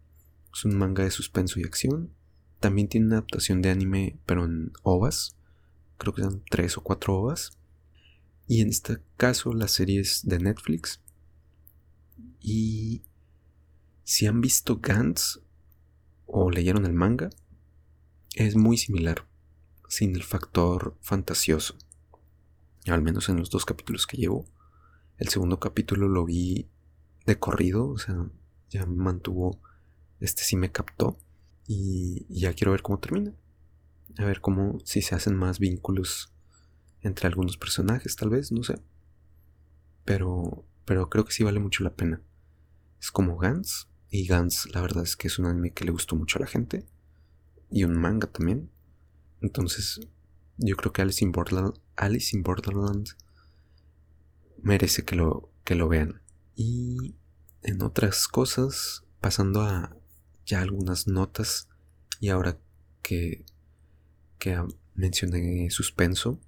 Es 0.54 0.66
un 0.66 0.78
manga 0.78 1.04
de 1.04 1.12
suspenso 1.12 1.60
y 1.60 1.64
acción. 1.64 2.12
También 2.64 2.88
tiene 2.88 3.08
una 3.08 3.18
adaptación 3.18 3.62
de 3.62 3.72
anime, 3.72 4.18
pero 4.26 4.46
en 4.46 4.72
ovas. 4.84 5.36
Creo 5.98 6.14
que 6.14 6.22
son 6.22 6.46
tres 6.50 6.78
o 6.78 6.82
cuatro 6.82 7.18
ovas. 7.20 7.58
Y 8.48 8.62
en 8.62 8.70
este 8.70 9.00
caso 9.18 9.52
la 9.52 9.68
serie 9.68 10.00
es 10.00 10.22
de 10.26 10.40
Netflix. 10.40 11.02
Y 12.40 13.04
si 14.06 14.28
han 14.28 14.40
visto 14.40 14.80
Gantz 14.82 15.42
o 16.26 16.50
leyeron 16.52 16.86
el 16.86 16.94
manga, 16.94 17.32
es 18.34 18.56
muy 18.56 18.78
similar, 18.78 19.28
sin 19.90 20.16
el 20.16 20.24
factor 20.24 20.96
fantasioso. 21.02 21.76
Al 22.86 23.02
menos 23.02 23.28
en 23.28 23.40
los 23.40 23.50
dos 23.50 23.66
capítulos 23.66 24.08
que 24.08 24.16
llevo. 24.16 24.46
El 25.18 25.28
segundo 25.28 25.60
capítulo 25.60 26.08
lo 26.08 26.24
vi 26.24 26.70
de 27.26 27.38
corrido, 27.38 27.90
o 27.90 27.98
sea, 27.98 28.30
ya 28.70 28.86
me 28.86 29.04
mantuvo, 29.04 29.60
este 30.22 30.44
sí 30.44 30.56
me 30.56 30.72
captó. 30.72 31.18
Y, 31.68 32.26
ya 32.30 32.54
quiero 32.54 32.72
ver 32.72 32.82
cómo 32.82 33.00
termina. 33.00 33.34
A 34.18 34.26
ver 34.26 34.42
cómo, 34.42 34.80
si 34.84 35.02
se 35.02 35.16
hacen 35.16 35.36
más 35.36 35.60
vínculos 35.60 36.34
entre 37.02 37.28
algunos 37.28 37.58
personajes, 37.58 38.16
tal 38.16 38.30
vez, 38.30 38.52
no 38.52 38.64
sé. 38.64 38.76
Pero, 40.06 40.66
pero 40.86 41.10
creo 41.10 41.26
que 41.26 41.34
sí 41.34 41.44
vale 41.44 41.60
mucho 41.60 41.84
la 41.84 41.96
pena. 41.96 42.22
Es 43.00 43.12
como 43.12 43.38
Gans, 43.38 43.88
y 44.10 44.28
Gans 44.28 44.70
la 44.74 44.82
verdad 44.82 45.04
es 45.04 45.16
que 45.16 45.28
es 45.28 45.40
un 45.40 45.48
anime 45.48 45.74
que 45.74 45.86
le 45.86 45.92
gustó 45.92 46.16
mucho 46.16 46.38
a 46.38 46.42
la 46.42 46.48
gente. 46.48 46.86
Y 47.70 47.84
un 47.84 48.00
manga 48.00 48.28
también. 48.28 48.70
Entonces, 49.42 50.00
yo 50.58 50.76
creo 50.76 50.94
que 50.94 51.02
Alice 51.02 51.24
in 51.24 51.32
Borderland, 51.32 51.74
Alice 51.96 52.36
in 52.36 52.44
Borderland 52.44 53.10
merece 54.62 55.04
que 55.04 55.16
lo, 55.16 55.52
que 55.64 55.76
lo 55.76 55.88
vean. 55.90 56.22
Y 56.56 57.16
en 57.64 57.82
otras 57.82 58.28
cosas, 58.28 59.04
pasando 59.20 59.62
a 59.62 59.98
ya 60.46 60.62
algunas 60.62 61.08
notas, 61.08 61.68
y 62.20 62.30
ahora 62.30 62.58
que, 63.02 63.46
que 64.40 64.62
mencioné 64.96 65.70
suspenso, 65.70 66.40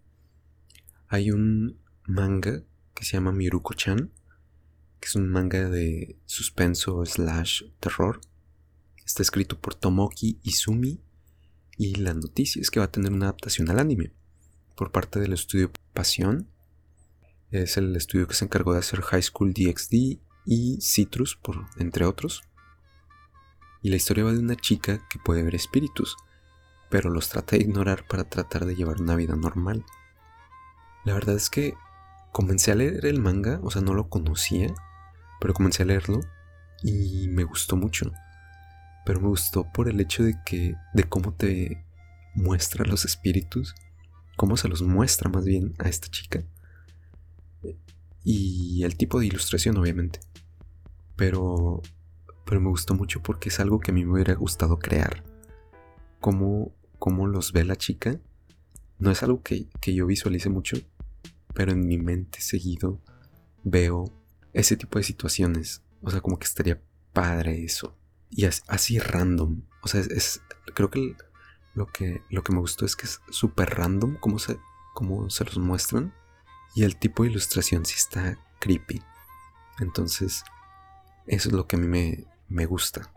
hay 1.08 1.31
un 1.31 1.79
manga 2.05 2.63
que 2.93 3.05
se 3.05 3.13
llama 3.13 3.31
Miruko-chan, 3.31 4.12
que 4.99 5.08
es 5.08 5.15
un 5.15 5.29
manga 5.29 5.69
de 5.69 6.17
suspenso 6.25 7.05
slash 7.05 7.63
terror. 7.79 8.21
Está 9.05 9.21
escrito 9.21 9.60
por 9.60 9.75
Tomoki 9.75 10.39
Izumi 10.43 11.01
y 11.77 11.95
la 11.95 12.13
noticia 12.13 12.62
es 12.62 12.71
que 12.71 12.79
va 12.79 12.86
a 12.86 12.91
tener 12.91 13.12
una 13.12 13.27
adaptación 13.27 13.69
al 13.69 13.79
anime 13.79 14.13
por 14.75 14.91
parte 14.91 15.19
del 15.19 15.34
estudio 15.34 15.71
Pasión. 15.93 16.49
Es 17.51 17.77
el 17.77 17.95
estudio 17.95 18.27
que 18.27 18.34
se 18.34 18.45
encargó 18.45 18.73
de 18.73 18.79
hacer 18.79 19.01
High 19.01 19.23
School 19.23 19.53
DxD 19.53 20.19
y 20.45 20.79
Citrus, 20.81 21.36
por, 21.36 21.65
entre 21.77 22.05
otros. 22.05 22.43
Y 23.86 23.89
la 23.89 23.98
historia 23.98 24.24
va 24.24 24.32
de 24.32 24.39
una 24.39 24.56
chica 24.56 25.08
que 25.08 25.19
puede 25.19 25.43
ver 25.43 25.54
espíritus, 25.54 26.17
pero 26.89 27.12
los 27.12 27.30
trata 27.30 27.56
de 27.56 27.62
ignorar 27.62 28.08
para 28.08 28.24
tratar 28.24 28.65
de 28.65 28.76
llevar 28.76 29.00
una 29.00 29.15
vida 29.15 29.36
normal. 29.36 29.86
La 31.04 31.13
verdad 31.13 31.36
es 31.36 31.52
que 31.52 31.76
comencé 32.32 32.71
a 32.71 32.76
leer 32.76 33.06
el 33.06 33.21
manga, 33.21 33.60
o 33.62 33.69
sea, 33.69 33.84
no 33.84 33.93
lo 33.93 34.10
conocía, 34.10 34.74
pero 35.39 35.54
comencé 35.54 35.84
a 35.84 35.86
leerlo 35.86 36.21
y 36.82 37.28
me 37.28 37.43
gustó 37.43 37.76
mucho. 37.76 38.12
Pero 39.06 39.21
me 39.21 39.28
gustó 39.28 39.71
por 39.71 39.88
el 39.88 40.02
hecho 40.02 40.24
de 40.24 40.34
que, 40.48 40.74
de 40.95 41.04
cómo 41.04 41.36
te 41.36 41.86
muestra 42.34 42.86
los 42.86 43.06
espíritus, 43.06 43.76
cómo 44.36 44.58
se 44.58 44.67
los 44.67 44.82
muestra 44.82 45.30
más 45.30 45.45
bien 45.45 45.76
a 45.78 45.89
esta 45.89 46.08
chica 46.08 46.43
y 48.24 48.84
el 48.84 48.98
tipo 48.98 49.19
de 49.19 49.28
ilustración, 49.28 49.78
obviamente. 49.78 50.21
Pero, 51.15 51.84
pero 52.45 52.62
me 52.62 52.69
gustó 52.69 52.93
mucho 52.93 53.21
porque 53.21 53.49
es 53.49 53.60
algo 53.60 53.79
que 53.79 53.91
a 53.91 53.93
mí 53.93 54.05
me 54.05 54.13
hubiera 54.13 54.36
gustado 54.36 54.77
crear. 54.77 55.23
Cómo, 56.19 56.73
cómo 56.99 57.27
los 57.27 57.51
ve 57.51 57.65
la 57.65 57.75
chica. 57.75 58.19
No 58.99 59.12
es 59.12 59.23
algo 59.23 59.41
que, 59.41 59.67
que 59.81 59.93
yo 59.93 60.05
visualice 60.05 60.49
mucho, 60.49 60.77
pero 61.53 61.71
en 61.71 61.86
mi 61.86 61.97
mente 61.97 62.39
seguido 62.41 63.01
veo 63.63 64.05
ese 64.53 64.77
tipo 64.77 64.99
de 64.99 65.03
situaciones. 65.03 65.84
O 66.01 66.12
sea, 66.12 66.21
como 66.21 66.38
que 66.38 66.45
estaría 66.45 66.81
padre 67.13 67.63
eso. 67.63 67.97
Y 68.29 68.45
así 68.45 68.99
random. 68.99 69.63
O 69.81 69.88
sea, 69.88 70.01
es, 70.01 70.41
creo 70.75 70.89
que 70.89 71.15
lo, 71.73 71.88
que 71.88 72.21
lo 72.29 72.43
que 72.43 72.53
me 72.53 72.60
gustó 72.60 72.86
es 72.86 72.95
que 72.95 73.05
es 73.05 73.21
súper 73.29 73.71
random 73.71 74.17
como 74.17 74.39
se, 74.39 74.60
cómo 74.93 75.29
se 75.31 75.45
los 75.45 75.58
muestran. 75.58 76.13
Y 76.75 76.84
el 76.84 76.95
tipo 76.97 77.23
de 77.23 77.29
ilustración 77.29 77.86
sí 77.86 77.95
está 77.97 78.38
creepy. 78.60 79.01
Entonces, 79.79 80.43
eso 81.25 81.49
es 81.49 81.55
lo 81.55 81.67
que 81.67 81.75
a 81.75 81.79
mí 81.79 81.88
me, 81.88 82.25
me 82.47 82.65
gusta. 82.65 83.12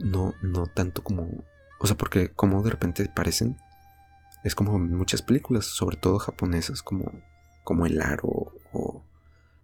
No, 0.00 0.34
no 0.42 0.66
tanto 0.66 1.02
como... 1.02 1.44
O 1.78 1.86
sea, 1.86 1.96
porque 1.96 2.30
como 2.32 2.62
de 2.62 2.70
repente 2.70 3.10
parecen... 3.14 3.56
Es 4.42 4.54
como 4.54 4.78
muchas 4.78 5.20
películas, 5.20 5.66
sobre 5.66 5.96
todo 5.96 6.18
japonesas, 6.18 6.82
como, 6.82 7.12
como 7.62 7.84
El 7.84 8.00
Aro 8.00 8.54
o 8.72 9.04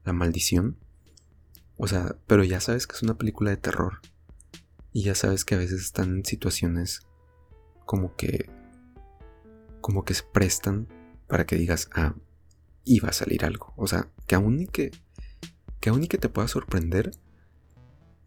La 0.04 0.12
Maldición. 0.12 0.76
O 1.78 1.86
sea, 1.86 2.16
pero 2.26 2.44
ya 2.44 2.60
sabes 2.60 2.86
que 2.86 2.94
es 2.94 3.02
una 3.02 3.16
película 3.16 3.50
de 3.50 3.56
terror. 3.56 4.00
Y 4.92 5.04
ya 5.04 5.14
sabes 5.14 5.44
que 5.44 5.54
a 5.54 5.58
veces 5.58 5.80
están 5.80 6.16
en 6.16 6.24
situaciones 6.24 7.06
como 7.84 8.14
que... 8.16 8.50
Como 9.80 10.04
que 10.04 10.14
se 10.14 10.24
prestan 10.24 10.88
para 11.28 11.46
que 11.46 11.56
digas, 11.56 11.88
ah, 11.94 12.14
iba 12.84 13.08
a 13.08 13.12
salir 13.12 13.44
algo. 13.44 13.72
O 13.76 13.86
sea, 13.86 14.08
que 14.26 14.34
aún 14.34 14.56
ni 14.56 14.66
que, 14.66 14.90
que 15.80 15.90
aún 15.90 16.00
ni 16.00 16.08
que 16.08 16.18
te 16.18 16.28
pueda 16.28 16.48
sorprender, 16.48 17.10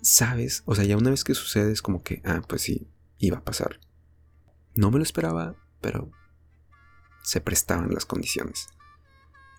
sabes, 0.02 0.64
o 0.66 0.76
sea, 0.76 0.86
ya 0.86 0.98
una 0.98 1.10
vez 1.10 1.24
que 1.24 1.36
sucede 1.36 1.72
es 1.72 1.82
como 1.82 2.04
que, 2.04 2.22
ah, 2.26 2.42
pues 2.48 2.62
sí, 2.62 2.88
iba 3.18 3.38
a 3.38 3.44
pasar. 3.44 3.80
No 4.76 4.92
me 4.92 4.98
lo 4.98 5.04
esperaba, 5.04 5.56
pero 5.82 6.12
se 7.24 7.42
prestaban 7.42 7.94
las 7.94 8.06
condiciones. 8.06 8.68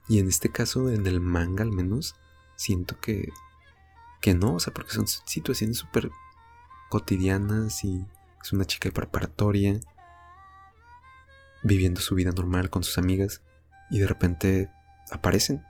Y 0.09 0.19
en 0.19 0.29
este 0.29 0.51
caso, 0.51 0.91
en 0.91 1.07
el 1.07 1.21
manga 1.21 1.63
al 1.63 1.73
menos, 1.73 2.17
siento 2.57 2.99
que, 3.01 3.29
que 4.21 4.35
no, 4.35 4.55
o 4.55 4.61
sea, 4.61 4.73
porque 4.75 4.93
son 4.93 5.07
situaciones 5.07 5.79
súper 5.79 6.11
cotidianas 6.89 7.85
y 7.85 8.05
es 8.43 8.53
una 8.53 8.65
chica 8.65 8.91
preparatoria 8.91 9.79
viviendo 11.63 12.01
su 12.01 12.15
vida 12.15 12.33
normal 12.33 12.71
con 12.71 12.83
sus 12.83 12.99
amigas 12.99 13.43
y 13.91 14.01
de 14.01 14.07
repente 14.07 14.71
aparecen. 15.11 15.63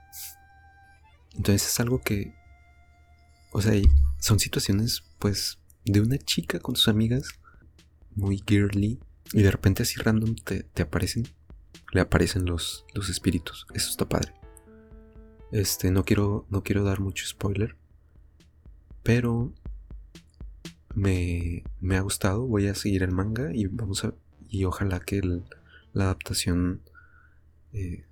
Entonces 1.33 1.67
es 1.67 1.79
algo 1.79 2.01
que, 2.01 2.33
o 3.51 3.61
sea, 3.61 3.73
son 4.21 4.39
situaciones, 4.39 5.03
pues, 5.17 5.59
de 5.83 5.99
una 5.99 6.17
chica 6.19 6.59
con 6.59 6.75
sus 6.75 6.87
amigas, 6.87 7.27
muy 8.15 8.41
girly, 8.47 8.99
y 9.33 9.41
de 9.41 9.51
repente 9.51 9.81
así 9.83 9.99
random 9.99 10.35
te, 10.35 10.63
te 10.63 10.83
aparecen, 10.83 11.27
le 11.91 12.01
aparecen 12.01 12.45
los, 12.45 12.85
los 12.93 13.09
espíritus. 13.09 13.65
Eso 13.73 13.89
está 13.89 14.07
padre. 14.07 14.33
Este, 15.51 15.89
no 15.89 16.05
quiero, 16.05 16.45
no 16.49 16.61
quiero 16.63 16.83
dar 16.83 16.99
mucho 16.99 17.25
spoiler, 17.25 17.75
pero 19.01 19.53
me, 20.93 21.63
me 21.79 21.97
ha 21.97 22.01
gustado. 22.01 22.45
Voy 22.45 22.67
a 22.67 22.75
seguir 22.75 23.01
el 23.01 23.11
manga 23.11 23.49
y 23.53 23.65
vamos 23.65 24.05
a, 24.05 24.13
y 24.47 24.65
ojalá 24.65 24.99
que 24.99 25.21
la 25.93 26.03
adaptación 26.03 26.83
eh, 27.73 28.05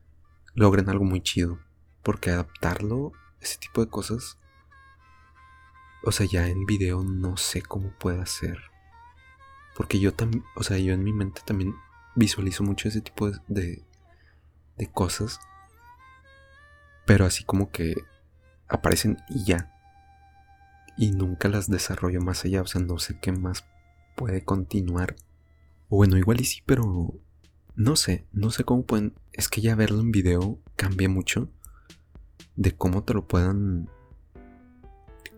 logren 0.55 0.89
algo 0.89 1.05
muy 1.05 1.21
chido, 1.21 1.59
porque 2.01 2.31
adaptarlo, 2.31 3.11
ese 3.41 3.59
tipo 3.59 3.85
de 3.85 3.91
cosas, 3.91 4.37
o 6.03 6.11
sea, 6.11 6.25
ya 6.25 6.47
en 6.47 6.65
video 6.65 7.03
no 7.03 7.37
sé 7.37 7.61
cómo 7.61 7.91
pueda 7.97 8.25
ser. 8.25 8.59
Porque 9.75 9.99
yo 9.99 10.13
también, 10.13 10.43
o 10.55 10.63
sea, 10.63 10.77
yo 10.77 10.93
en 10.93 11.03
mi 11.03 11.13
mente 11.13 11.41
también 11.45 11.73
visualizo 12.15 12.63
mucho 12.63 12.87
ese 12.87 13.01
tipo 13.01 13.29
de, 13.47 13.83
de, 14.77 14.91
cosas. 14.91 15.39
Pero 17.05 17.25
así 17.25 17.43
como 17.43 17.71
que 17.71 17.95
aparecen 18.67 19.17
y 19.29 19.45
ya. 19.45 19.73
Y 20.97 21.11
nunca 21.11 21.47
las 21.47 21.69
desarrollo 21.69 22.21
más 22.21 22.45
allá. 22.45 22.61
O 22.61 22.67
sea, 22.67 22.81
no 22.81 22.97
sé 22.99 23.17
qué 23.19 23.31
más 23.31 23.65
puede 24.15 24.43
continuar. 24.43 25.15
O 25.89 25.97
bueno, 25.97 26.17
igual 26.17 26.41
y 26.41 26.45
sí, 26.45 26.61
pero 26.65 27.13
no 27.75 27.95
sé, 27.95 28.27
no 28.31 28.51
sé 28.51 28.63
cómo 28.63 28.85
pueden. 28.85 29.13
Es 29.31 29.47
que 29.47 29.61
ya 29.61 29.75
verlo 29.75 30.01
en 30.01 30.11
video 30.11 30.59
cambia 30.75 31.09
mucho 31.09 31.49
de 32.55 32.75
cómo 32.75 33.03
te 33.03 33.13
lo 33.13 33.27
puedan 33.27 33.89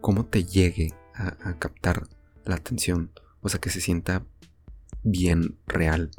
cómo 0.02 0.26
te 0.26 0.44
llegue 0.44 0.94
a, 1.14 1.58
captar 1.60 2.08
la 2.44 2.56
atención. 2.56 3.12
O 3.42 3.50
sea, 3.50 3.60
que 3.60 3.70
se 3.70 3.82
sienta 3.82 4.26
bien 5.04 5.58
real. 5.68 6.12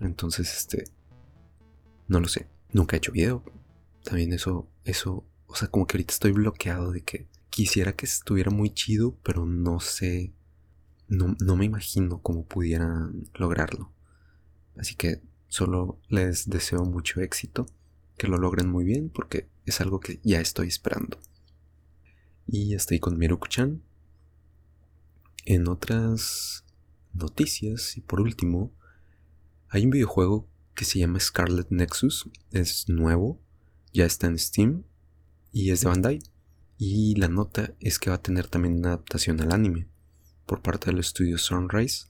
Entonces, 0.00 0.56
este, 0.56 0.84
no 2.08 2.20
lo 2.20 2.28
sé. 2.28 2.48
Nunca 2.72 2.96
he 2.96 2.98
hecho 2.98 3.12
video. 3.12 3.44
También 4.04 4.32
eso, 4.32 4.68
eso, 4.84 5.24
o 5.46 5.56
sea, 5.56 5.68
como 5.68 5.86
que 5.86 5.96
ahorita 5.96 6.14
estoy 6.14 6.32
bloqueado 6.32 6.92
de 6.92 7.02
que 7.02 7.26
quisiera 7.50 7.94
que 7.94 8.06
estuviera 8.06 8.50
muy 8.50 8.70
chido, 8.70 9.16
pero 9.22 9.46
no 9.46 9.80
sé, 9.80 10.32
no, 11.08 11.36
no 11.40 11.56
me 11.56 11.64
imagino 11.64 12.22
cómo 12.22 12.44
pudieran 12.44 13.24
lograrlo. 13.34 13.92
Así 14.76 14.94
que 14.94 15.22
solo 15.48 15.98
les 16.08 16.48
deseo 16.48 16.84
mucho 16.84 17.20
éxito, 17.20 17.66
que 18.16 18.28
lo 18.28 18.36
logren 18.36 18.68
muy 18.68 18.84
bien, 18.84 19.08
porque 19.08 19.48
es 19.64 19.80
algo 19.80 20.00
que 20.00 20.20
ya 20.22 20.40
estoy 20.40 20.68
esperando. 20.68 21.18
Y 22.48 22.74
estoy 22.74 23.00
con 23.00 23.18
Miruku-chan. 23.18 23.82
En 25.44 25.68
otras 25.68 26.64
noticias, 27.12 27.96
y 27.96 28.00
por 28.00 28.20
último, 28.20 28.72
hay 29.68 29.84
un 29.84 29.90
videojuego 29.90 30.48
que 30.74 30.84
se 30.84 31.00
llama 31.00 31.18
Scarlet 31.18 31.66
Nexus. 31.70 32.30
Es 32.52 32.88
nuevo, 32.88 33.40
ya 33.92 34.04
está 34.04 34.28
en 34.28 34.38
Steam 34.38 34.84
y 35.50 35.70
es 35.70 35.80
de 35.80 35.88
Bandai. 35.88 36.18
Y 36.78 37.16
la 37.16 37.28
nota 37.28 37.74
es 37.80 37.98
que 37.98 38.10
va 38.10 38.16
a 38.16 38.22
tener 38.22 38.46
también 38.46 38.78
una 38.78 38.88
adaptación 38.88 39.40
al 39.40 39.52
anime 39.52 39.88
por 40.44 40.62
parte 40.62 40.90
del 40.90 41.00
estudio 41.00 41.38
Sunrise. 41.38 42.06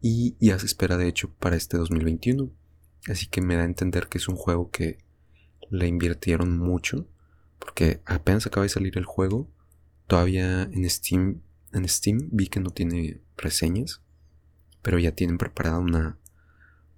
Y 0.00 0.36
ya 0.40 0.58
se 0.58 0.66
espera 0.66 0.96
de 0.96 1.08
hecho 1.08 1.34
para 1.34 1.56
este 1.56 1.76
2021. 1.76 2.50
Así 3.08 3.26
que 3.26 3.42
me 3.42 3.56
da 3.56 3.62
a 3.62 3.66
entender 3.66 4.08
que 4.08 4.18
es 4.18 4.28
un 4.28 4.36
juego 4.36 4.70
que 4.70 4.98
le 5.68 5.86
invirtieron 5.86 6.56
mucho 6.56 7.06
porque 7.60 8.00
apenas 8.06 8.46
acaba 8.46 8.64
de 8.64 8.70
salir 8.70 8.98
el 8.98 9.04
juego. 9.04 9.48
Todavía 10.08 10.62
en 10.62 10.88
Steam, 10.90 11.42
en 11.72 11.88
Steam 11.88 12.30
vi 12.32 12.48
que 12.48 12.58
no 12.58 12.70
tiene 12.70 13.20
reseñas, 13.36 14.02
pero 14.82 14.98
ya 14.98 15.12
tienen 15.12 15.38
preparada 15.38 15.78
una, 15.78 16.18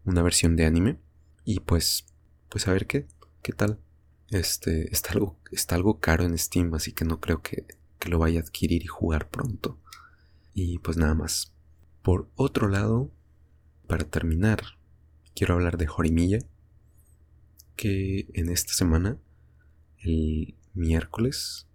una 0.05 0.23
versión 0.23 0.57
de 0.57 0.65
anime. 0.65 0.99
Y 1.45 1.61
pues, 1.61 2.07
pues 2.49 2.67
a 2.69 2.73
ver 2.73 2.87
qué, 2.87 3.07
qué 3.43 3.53
tal. 3.53 3.79
Este, 4.31 4.91
está 4.91 5.13
algo, 5.13 5.39
está 5.51 5.75
algo 5.75 6.01
caro 6.01 6.25
en 6.25 6.39
Steam, 6.39 6.73
así 6.73 6.93
que 6.93 7.05
no 7.05 7.21
creo 7.21 7.43
que, 7.43 7.67
que 7.99 8.09
lo 8.09 8.19
vaya 8.19 8.41
a 8.41 8.43
adquirir 8.43 8.83
y 8.83 8.87
jugar 8.87 9.29
pronto. 9.29 9.79
Y 10.55 10.79
pues 10.79 10.97
nada 10.97 11.15
más. 11.15 11.53
Por 12.03 12.31
otro 12.35 12.69
lado, 12.69 13.11
para 13.87 14.05
terminar, 14.05 14.63
quiero 15.35 15.55
hablar 15.55 15.77
de 15.77 15.87
Jorimilla, 15.87 16.39
que 17.77 18.29
en 18.33 18.49
esta 18.49 18.73
semana 18.73 19.19
el 20.03 20.55
miércoles 20.75 21.67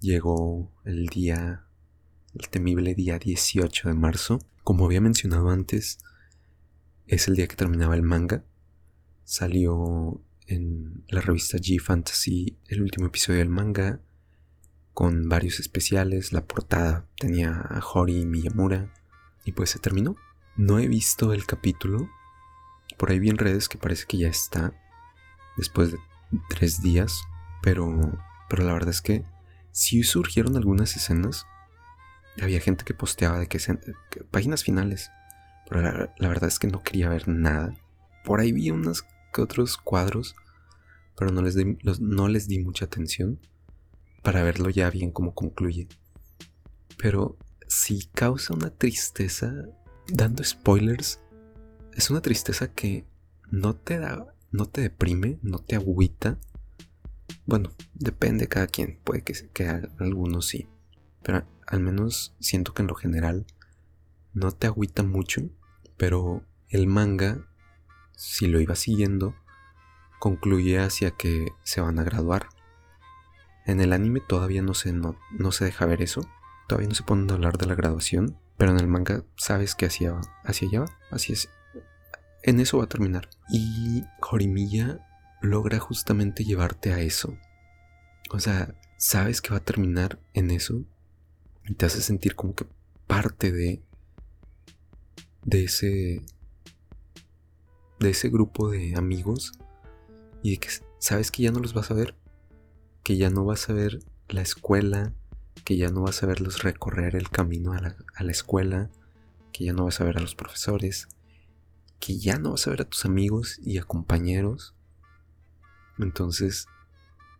llegó 0.00 0.70
el 0.84 1.06
día, 1.06 1.66
el 2.34 2.48
temible 2.48 2.94
día 2.94 3.18
18 3.18 3.88
de 3.88 3.94
marzo. 3.94 4.38
Como 4.62 4.84
había 4.86 5.00
mencionado 5.00 5.50
antes, 5.50 5.98
es 7.06 7.28
el 7.28 7.36
día 7.36 7.46
que 7.46 7.56
terminaba 7.56 7.94
el 7.94 8.02
manga. 8.02 8.44
Salió 9.24 10.20
en 10.46 11.04
la 11.08 11.20
revista 11.20 11.58
G 11.58 11.80
Fantasy 11.80 12.58
el 12.68 12.82
último 12.82 13.06
episodio 13.06 13.38
del 13.38 13.48
manga 13.48 14.00
con 14.92 15.28
varios 15.28 15.58
especiales. 15.58 16.32
La 16.32 16.46
portada 16.46 17.06
tenía 17.18 17.52
a 17.52 17.80
Hori 17.80 18.26
Miyamura 18.26 18.92
y 19.44 19.52
pues 19.52 19.70
se 19.70 19.78
terminó. 19.78 20.16
No 20.56 20.78
he 20.78 20.88
visto 20.88 21.32
el 21.32 21.46
capítulo. 21.46 22.08
Por 22.98 23.10
ahí 23.10 23.18
vi 23.18 23.30
en 23.30 23.38
redes 23.38 23.68
que 23.68 23.78
parece 23.78 24.06
que 24.06 24.18
ya 24.18 24.28
está 24.28 24.72
después 25.56 25.92
de 25.92 25.98
tres 26.48 26.82
días. 26.82 27.22
Pero, 27.64 28.12
pero 28.50 28.62
la 28.62 28.74
verdad 28.74 28.90
es 28.90 29.00
que 29.00 29.24
si 29.72 30.04
surgieron 30.04 30.56
algunas 30.56 30.94
escenas. 30.96 31.46
Había 32.40 32.60
gente 32.60 32.84
que 32.84 32.94
posteaba 32.94 33.38
de 33.38 33.46
que, 33.48 33.58
páginas 34.30 34.62
finales. 34.62 35.10
Pero 35.68 35.82
la, 35.82 36.28
verdad 36.28 36.48
es 36.48 36.58
que 36.58 36.66
no 36.66 36.82
quería 36.82 37.08
ver 37.08 37.26
nada. 37.26 37.74
Por 38.24 38.40
ahí 38.40 38.52
vi 38.52 38.70
unos 38.70 39.04
que 39.32 39.40
otros 39.40 39.76
cuadros. 39.76 40.36
Pero 41.16 41.32
no 41.32 41.42
les, 41.42 41.54
di, 41.54 41.78
no 42.00 42.28
les 42.28 42.48
di 42.48 42.58
mucha 42.58 42.84
atención. 42.84 43.40
Para 44.22 44.42
verlo 44.42 44.68
ya 44.68 44.90
bien 44.90 45.10
cómo 45.10 45.34
concluye. 45.34 45.88
Pero 46.98 47.36
si 47.66 48.06
causa 48.14 48.54
una 48.54 48.70
tristeza. 48.70 49.52
Dando 50.06 50.44
spoilers. 50.44 51.20
Es 51.94 52.10
una 52.10 52.20
tristeza 52.20 52.68
que 52.72 53.06
no 53.50 53.74
te 53.74 53.98
da. 53.98 54.26
No 54.50 54.66
te 54.66 54.82
deprime. 54.82 55.38
No 55.42 55.60
te 55.60 55.76
agüita 55.76 56.38
bueno, 57.46 57.70
depende 57.94 58.44
de 58.44 58.48
cada 58.48 58.66
quien, 58.66 58.98
puede 59.04 59.22
que, 59.22 59.34
que 59.52 59.68
algunos 59.98 60.46
sí, 60.46 60.68
pero 61.22 61.46
al 61.66 61.80
menos 61.80 62.34
siento 62.40 62.74
que 62.74 62.82
en 62.82 62.88
lo 62.88 62.94
general 62.94 63.46
no 64.32 64.52
te 64.52 64.66
agüita 64.66 65.02
mucho, 65.02 65.42
pero 65.96 66.42
el 66.68 66.86
manga, 66.86 67.46
si 68.16 68.46
lo 68.46 68.60
iba 68.60 68.74
siguiendo, 68.74 69.34
concluye 70.18 70.78
hacia 70.78 71.12
que 71.12 71.52
se 71.62 71.80
van 71.80 71.98
a 71.98 72.04
graduar. 72.04 72.48
En 73.66 73.80
el 73.80 73.92
anime 73.92 74.20
todavía 74.20 74.62
no 74.62 74.74
se, 74.74 74.92
no, 74.92 75.18
no 75.30 75.52
se 75.52 75.66
deja 75.66 75.86
ver 75.86 76.02
eso, 76.02 76.26
todavía 76.68 76.88
no 76.88 76.94
se 76.94 77.02
ponen 77.02 77.30
a 77.30 77.34
hablar 77.34 77.58
de 77.58 77.66
la 77.66 77.74
graduación, 77.74 78.38
pero 78.56 78.70
en 78.70 78.78
el 78.78 78.88
manga 78.88 79.24
sabes 79.36 79.74
que 79.74 79.86
hacia, 79.86 80.20
hacia 80.44 80.68
allá 80.68 80.80
va, 80.80 80.98
así 81.10 81.32
es. 81.32 81.50
En 82.42 82.60
eso 82.60 82.78
va 82.78 82.84
a 82.84 82.88
terminar. 82.88 83.30
Y 83.50 84.04
Jorimilla 84.20 84.98
logra 85.44 85.78
justamente 85.78 86.44
llevarte 86.44 86.92
a 86.92 87.00
eso. 87.00 87.36
O 88.30 88.40
sea, 88.40 88.74
sabes 88.96 89.40
que 89.40 89.50
va 89.50 89.58
a 89.58 89.64
terminar 89.64 90.18
en 90.32 90.50
eso 90.50 90.84
y 91.66 91.74
te 91.74 91.86
hace 91.86 92.00
sentir 92.00 92.34
como 92.34 92.54
que 92.54 92.66
parte 93.06 93.52
de 93.52 93.82
de 95.44 95.64
ese 95.64 96.22
de 98.00 98.10
ese 98.10 98.28
grupo 98.30 98.70
de 98.70 98.94
amigos 98.96 99.52
y 100.42 100.52
de 100.52 100.56
que 100.58 100.68
sabes 100.98 101.30
que 101.30 101.42
ya 101.42 101.52
no 101.52 101.60
los 101.60 101.74
vas 101.74 101.90
a 101.90 101.94
ver, 101.94 102.16
que 103.02 103.16
ya 103.16 103.30
no 103.30 103.44
vas 103.44 103.68
a 103.68 103.72
ver 103.72 104.00
la 104.28 104.42
escuela, 104.42 105.12
que 105.64 105.76
ya 105.76 105.90
no 105.90 106.02
vas 106.02 106.22
a 106.22 106.26
verlos 106.26 106.62
recorrer 106.62 107.14
el 107.14 107.30
camino 107.30 107.72
a 107.72 107.80
la, 107.80 107.96
a 108.14 108.24
la 108.24 108.32
escuela, 108.32 108.90
que 109.52 109.64
ya 109.64 109.72
no 109.72 109.84
vas 109.84 110.00
a 110.00 110.04
ver 110.04 110.18
a 110.18 110.20
los 110.20 110.34
profesores, 110.34 111.08
que 112.00 112.18
ya 112.18 112.38
no 112.38 112.52
vas 112.52 112.66
a 112.66 112.70
ver 112.70 112.82
a 112.82 112.88
tus 112.88 113.04
amigos 113.04 113.58
y 113.62 113.78
a 113.78 113.84
compañeros 113.84 114.74
entonces, 115.98 116.66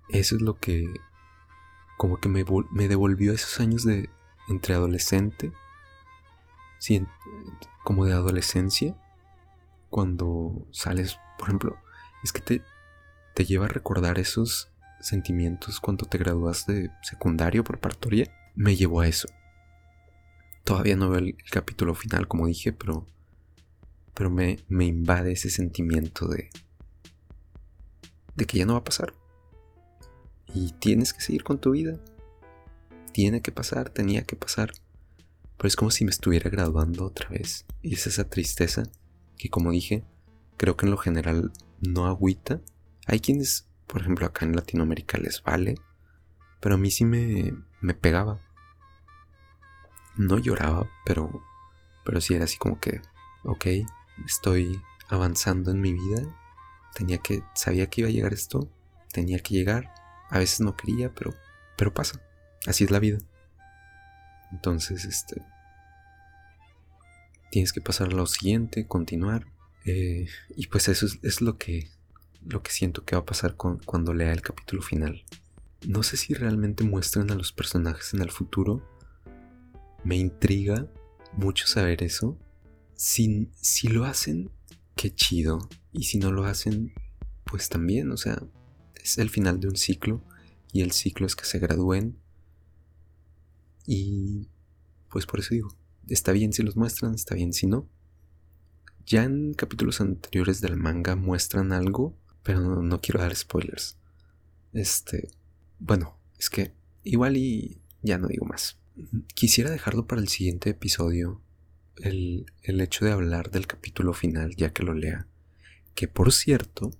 eso 0.08 0.36
es 0.36 0.42
lo 0.42 0.58
que 0.58 0.92
como 1.96 2.18
que 2.18 2.28
me, 2.28 2.44
me 2.72 2.88
devolvió 2.88 3.32
esos 3.32 3.60
años 3.60 3.84
de 3.84 4.10
entre 4.48 4.74
adolescente, 4.74 5.52
sí, 6.78 7.06
como 7.82 8.04
de 8.04 8.12
adolescencia, 8.12 8.96
cuando 9.90 10.66
sales, 10.70 11.18
por 11.38 11.48
ejemplo, 11.48 11.76
es 12.22 12.32
que 12.32 12.40
te, 12.40 12.62
te 13.34 13.44
lleva 13.44 13.66
a 13.66 13.68
recordar 13.68 14.18
esos 14.18 14.70
sentimientos 15.00 15.80
cuando 15.80 16.06
te 16.06 16.18
gradúas 16.18 16.66
de 16.66 16.90
secundario 17.02 17.62
preparatoria, 17.64 18.30
me 18.54 18.76
llevó 18.76 19.00
a 19.00 19.08
eso. 19.08 19.28
Todavía 20.64 20.96
no 20.96 21.10
veo 21.10 21.20
el, 21.20 21.36
capítulo 21.50 21.94
final, 21.94 22.26
como 22.26 22.46
dije, 22.46 22.72
pero, 22.72 23.06
pero 24.14 24.30
me, 24.30 24.58
me 24.68 24.86
invade 24.86 25.32
ese 25.32 25.50
sentimiento 25.50 26.26
de, 26.26 26.48
de 28.36 28.46
que 28.46 28.58
ya 28.58 28.66
no 28.66 28.74
va 28.74 28.80
a 28.80 28.84
pasar. 28.84 29.14
Y 30.54 30.72
tienes 30.72 31.12
que 31.12 31.20
seguir 31.20 31.44
con 31.44 31.58
tu 31.58 31.72
vida. 31.72 31.98
tiene 33.12 33.42
que 33.42 33.52
pasar, 33.52 33.90
tenía 33.90 34.24
que 34.24 34.34
pasar. 34.34 34.72
Pero 35.56 35.68
es 35.68 35.76
como 35.76 35.92
si 35.92 36.04
me 36.04 36.10
estuviera 36.10 36.50
graduando 36.50 37.04
otra 37.04 37.28
vez. 37.28 37.64
Y 37.80 37.94
es 37.94 38.08
esa 38.08 38.28
tristeza 38.28 38.82
que 39.36 39.50
como 39.50 39.70
dije, 39.70 40.04
creo 40.56 40.76
que 40.76 40.86
en 40.86 40.90
lo 40.90 40.98
general 40.98 41.52
no 41.80 42.06
agüita. 42.06 42.60
Hay 43.06 43.20
quienes, 43.20 43.68
por 43.86 44.00
ejemplo, 44.00 44.26
acá 44.26 44.44
en 44.44 44.56
Latinoamérica 44.56 45.18
les 45.18 45.42
vale, 45.42 45.76
pero 46.60 46.74
a 46.74 46.78
mí 46.78 46.90
sí 46.90 47.04
me, 47.04 47.54
me 47.80 47.94
pegaba. 47.94 48.40
No 50.16 50.38
lloraba, 50.38 50.88
pero, 51.04 51.42
pero 52.04 52.20
sí 52.20 52.34
era 52.34 52.44
así 52.44 52.56
como 52.56 52.80
que, 52.80 53.00
ok, 53.44 53.66
estoy 54.24 54.80
avanzando 55.08 55.70
en 55.70 55.80
mi 55.80 55.92
vida. 55.92 56.22
Tenía 56.94 57.18
que, 57.18 57.42
sabía 57.54 57.88
que 57.88 58.02
iba 58.02 58.08
a 58.08 58.12
llegar 58.12 58.32
esto, 58.32 58.70
tenía 59.12 59.38
que 59.38 59.54
llegar. 59.54 59.92
A 60.30 60.38
veces 60.38 60.60
no 60.60 60.76
quería, 60.76 61.12
pero, 61.12 61.34
pero 61.76 61.92
pasa. 61.92 62.20
Así 62.66 62.84
es 62.84 62.90
la 62.90 62.98
vida. 62.98 63.18
Entonces, 64.52 65.04
este, 65.04 65.42
tienes 67.50 67.72
que 67.72 67.80
pasar 67.80 68.08
a 68.08 68.12
lo 68.12 68.26
siguiente, 68.26 68.86
continuar. 68.86 69.46
Eh, 69.84 70.26
y 70.56 70.66
pues 70.68 70.88
eso 70.88 71.06
es, 71.22 71.40
lo 71.40 71.58
que 71.58 71.88
lo 72.44 72.62
que 72.62 72.72
siento 72.72 73.04
que 73.04 73.16
va 73.16 73.22
a 73.22 73.26
pasar 73.26 73.56
con, 73.56 73.78
cuando 73.78 74.14
lea 74.14 74.32
el 74.32 74.42
capítulo 74.42 74.82
final. 74.82 75.24
No 75.86 76.02
sé 76.02 76.16
si 76.16 76.34
realmente 76.34 76.84
muestran 76.84 77.30
a 77.30 77.34
los 77.34 77.52
personajes 77.52 78.14
en 78.14 78.22
el 78.22 78.30
futuro. 78.30 78.82
Me 80.04 80.16
intriga 80.16 80.88
mucho 81.32 81.66
saber 81.66 82.02
eso. 82.02 82.38
Si, 82.96 83.50
si 83.60 83.88
lo 83.88 84.04
hacen, 84.04 84.50
qué 84.94 85.14
chido. 85.14 85.58
Y 85.92 86.04
si 86.04 86.18
no 86.18 86.32
lo 86.32 86.44
hacen, 86.44 86.92
pues 87.44 87.68
también, 87.68 88.10
o 88.10 88.16
sea, 88.16 88.42
es 88.94 89.18
el 89.18 89.30
final 89.30 89.60
de 89.60 89.68
un 89.68 89.76
ciclo. 89.76 90.22
Y 90.72 90.82
el 90.82 90.92
ciclo 90.92 91.26
es 91.26 91.36
que 91.36 91.44
se 91.44 91.58
gradúen. 91.58 92.18
Y 93.86 94.48
pues 95.10 95.26
por 95.26 95.40
eso 95.40 95.54
digo, 95.54 95.68
está 96.08 96.32
bien 96.32 96.52
si 96.52 96.62
los 96.62 96.76
muestran, 96.76 97.14
está 97.14 97.34
bien 97.34 97.52
si 97.52 97.66
no. 97.66 97.88
Ya 99.06 99.24
en 99.24 99.54
capítulos 99.54 100.00
anteriores 100.00 100.60
del 100.60 100.76
manga 100.76 101.14
muestran 101.14 101.72
algo, 101.72 102.18
pero 102.42 102.82
no, 102.82 103.00
quiero 103.00 103.20
dar 103.20 103.34
spoilers. 103.36 103.98
Este, 104.72 105.28
bueno, 105.78 106.18
es 106.38 106.50
que 106.50 106.74
igual 107.04 107.36
y 107.36 107.80
ya 108.02 108.18
no 108.18 108.28
digo 108.28 108.46
más. 108.46 108.78
Quisiera 109.34 109.70
dejarlo 109.70 110.06
para 110.06 110.20
el 110.20 110.28
siguiente 110.28 110.70
episodio, 110.70 111.42
el, 111.96 112.46
el 112.62 112.80
hecho 112.80 113.04
de 113.04 113.12
hablar 113.12 113.50
del 113.50 113.66
capítulo 113.66 114.12
final, 114.12 114.54
ya 114.56 114.72
que 114.72 114.82
lo 114.82 114.94
lea. 114.94 115.26
Que 115.94 116.08
por 116.08 116.32
cierto, 116.32 116.90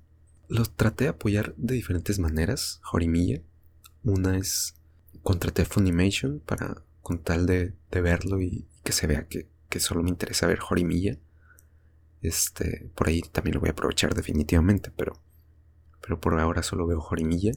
lo 0.49 0.65
traté 0.65 1.05
de 1.05 1.11
apoyar 1.11 1.55
de 1.57 1.75
diferentes 1.75 2.19
maneras, 2.19 2.81
Jorimilla. 2.83 3.43
Una 4.03 4.37
es 4.37 4.77
contraté 5.23 5.65
Funimation 5.65 6.41
para 6.41 6.83
con 7.01 7.19
tal 7.19 7.47
de, 7.47 7.75
de 7.91 8.01
verlo 8.01 8.41
y, 8.41 8.67
que 8.83 8.93
se 8.93 9.07
vea 9.07 9.27
que, 9.29 9.49
que, 9.69 9.81
solo 9.81 10.03
me 10.03 10.11
interesa 10.11 10.47
ver 10.47 10.59
Jorimilla. 10.59 11.19
Este, 12.23 12.91
por 12.95 13.09
ahí 13.09 13.21
también 13.21 13.55
lo 13.55 13.61
voy 13.61 13.69
a 13.69 13.73
aprovechar 13.73 14.15
definitivamente, 14.15 14.91
pero, 14.97 15.21
pero 16.01 16.21
por 16.21 16.39
ahora 16.41 16.63
solo 16.63 16.87
veo 16.87 17.01
Jorimilla. 17.01 17.53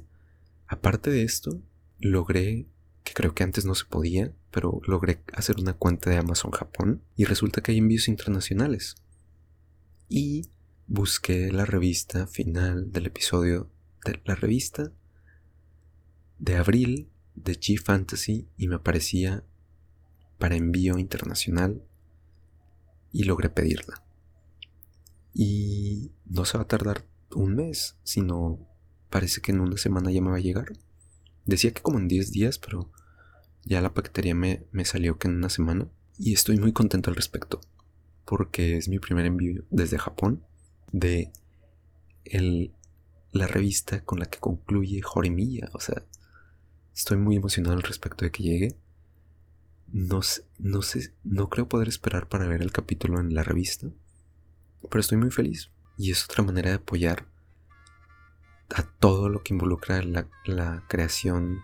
Aparte 0.67 1.10
de 1.10 1.23
esto, 1.23 1.62
logré, 2.00 2.67
que 3.08 3.13
creo 3.13 3.34
que 3.34 3.43
antes 3.43 3.63
no 3.63 3.74
se 3.74 3.86
podía, 3.86 4.34
pero 4.52 4.82
logré 4.86 5.24
hacer 5.32 5.56
una 5.60 5.74
cuenta 5.74 6.10
de 6.10 6.17
Amazon 6.17 6.52
Japón 6.52 7.02
y 7.15 7.24
resulta 7.24 7.62
que 7.62 7.72
hay 7.72 7.78
envíos 7.78 8.10
internacionales. 8.10 8.96
Y 10.10 10.50
busqué 10.88 11.50
la 11.54 11.63
revista 11.63 12.28
final 12.28 12.91
del 12.91 13.06
episodio 13.06 13.72
de 14.04 14.20
la 14.26 14.36
revista 14.36 14.91
de 16.38 16.58
abril 16.58 17.10
de 17.36 17.54
G 17.58 17.82
Fantasy 17.82 18.50
y 18.58 18.67
me 18.67 18.76
aparecía 18.76 19.46
para 20.38 20.58
envío 20.58 20.98
internacional 20.98 21.82
y 23.13 23.24
logré 23.24 23.50
pedirla. 23.50 24.04
Y 25.34 26.12
no 26.26 26.43
se 26.43 26.58
va 26.58 26.65
a 26.65 26.67
tardar 26.67 27.06
un 27.32 27.56
mes, 27.56 27.96
sino 28.04 28.67
parece 29.10 29.39
que 29.39 29.54
en 29.54 29.62
una 29.62 29.78
semana 29.78 30.12
ya 30.12 30.22
me 30.22 30.32
va 30.32 30.38
a 30.38 30.41
llegar. 30.41 30.74
Decía 31.46 31.72
que 31.72 31.82
como 31.82 32.00
en 32.00 32.10
10 32.10 32.32
días, 32.32 32.60
pero 32.60 32.91
ya 33.67 33.82
la 33.82 33.93
paquetería 33.93 34.36
me, 34.36 34.65
me 34.71 34.86
salió 34.86 35.17
que 35.17 35.27
en 35.27 35.36
una 35.36 35.49
semana. 35.49 35.88
Y 36.17 36.34
estoy 36.34 36.58
muy 36.58 36.73
contento 36.73 37.10
al 37.10 37.15
respecto, 37.15 37.62
porque 38.25 38.77
es 38.77 38.88
mi 38.89 38.99
primer 38.99 39.25
envío 39.25 39.63
desde 39.69 39.99
Japón 39.99 40.43
de 40.91 41.32
el, 42.25 42.73
la 43.32 43.47
revista 43.47 44.03
con 44.03 44.19
la 44.19 44.25
que 44.25 44.39
concluye 44.39 45.01
Jorimilla. 45.01 45.69
O 45.73 45.80
sea, 45.80 46.03
estoy 46.95 47.17
muy 47.17 47.36
emocionado 47.36 47.75
al 47.75 47.84
respecto 47.84 48.25
de 48.25 48.32
que 48.32 48.43
llegue. 48.43 48.77
No 49.88 50.21
no 50.58 50.82
sé, 50.82 51.13
no 51.23 51.49
creo 51.49 51.69
poder 51.69 51.88
esperar 51.88 52.27
para 52.27 52.47
ver 52.47 52.62
el 52.62 52.71
capítulo 52.71 53.19
en 53.19 53.34
la 53.34 53.43
revista 53.43 53.88
pero 54.89 54.99
estoy 54.99 55.17
muy 55.17 55.32
feliz 55.32 55.71
y 55.97 56.12
es 56.12 56.25
otra 56.25 56.43
manera 56.43 56.69
de 56.69 56.75
apoyar 56.75 57.25
a 58.75 58.84
todo 58.84 59.30
lo 59.30 59.43
que 59.43 59.53
involucra 59.53 60.01
la, 60.03 60.27
creación 60.88 61.62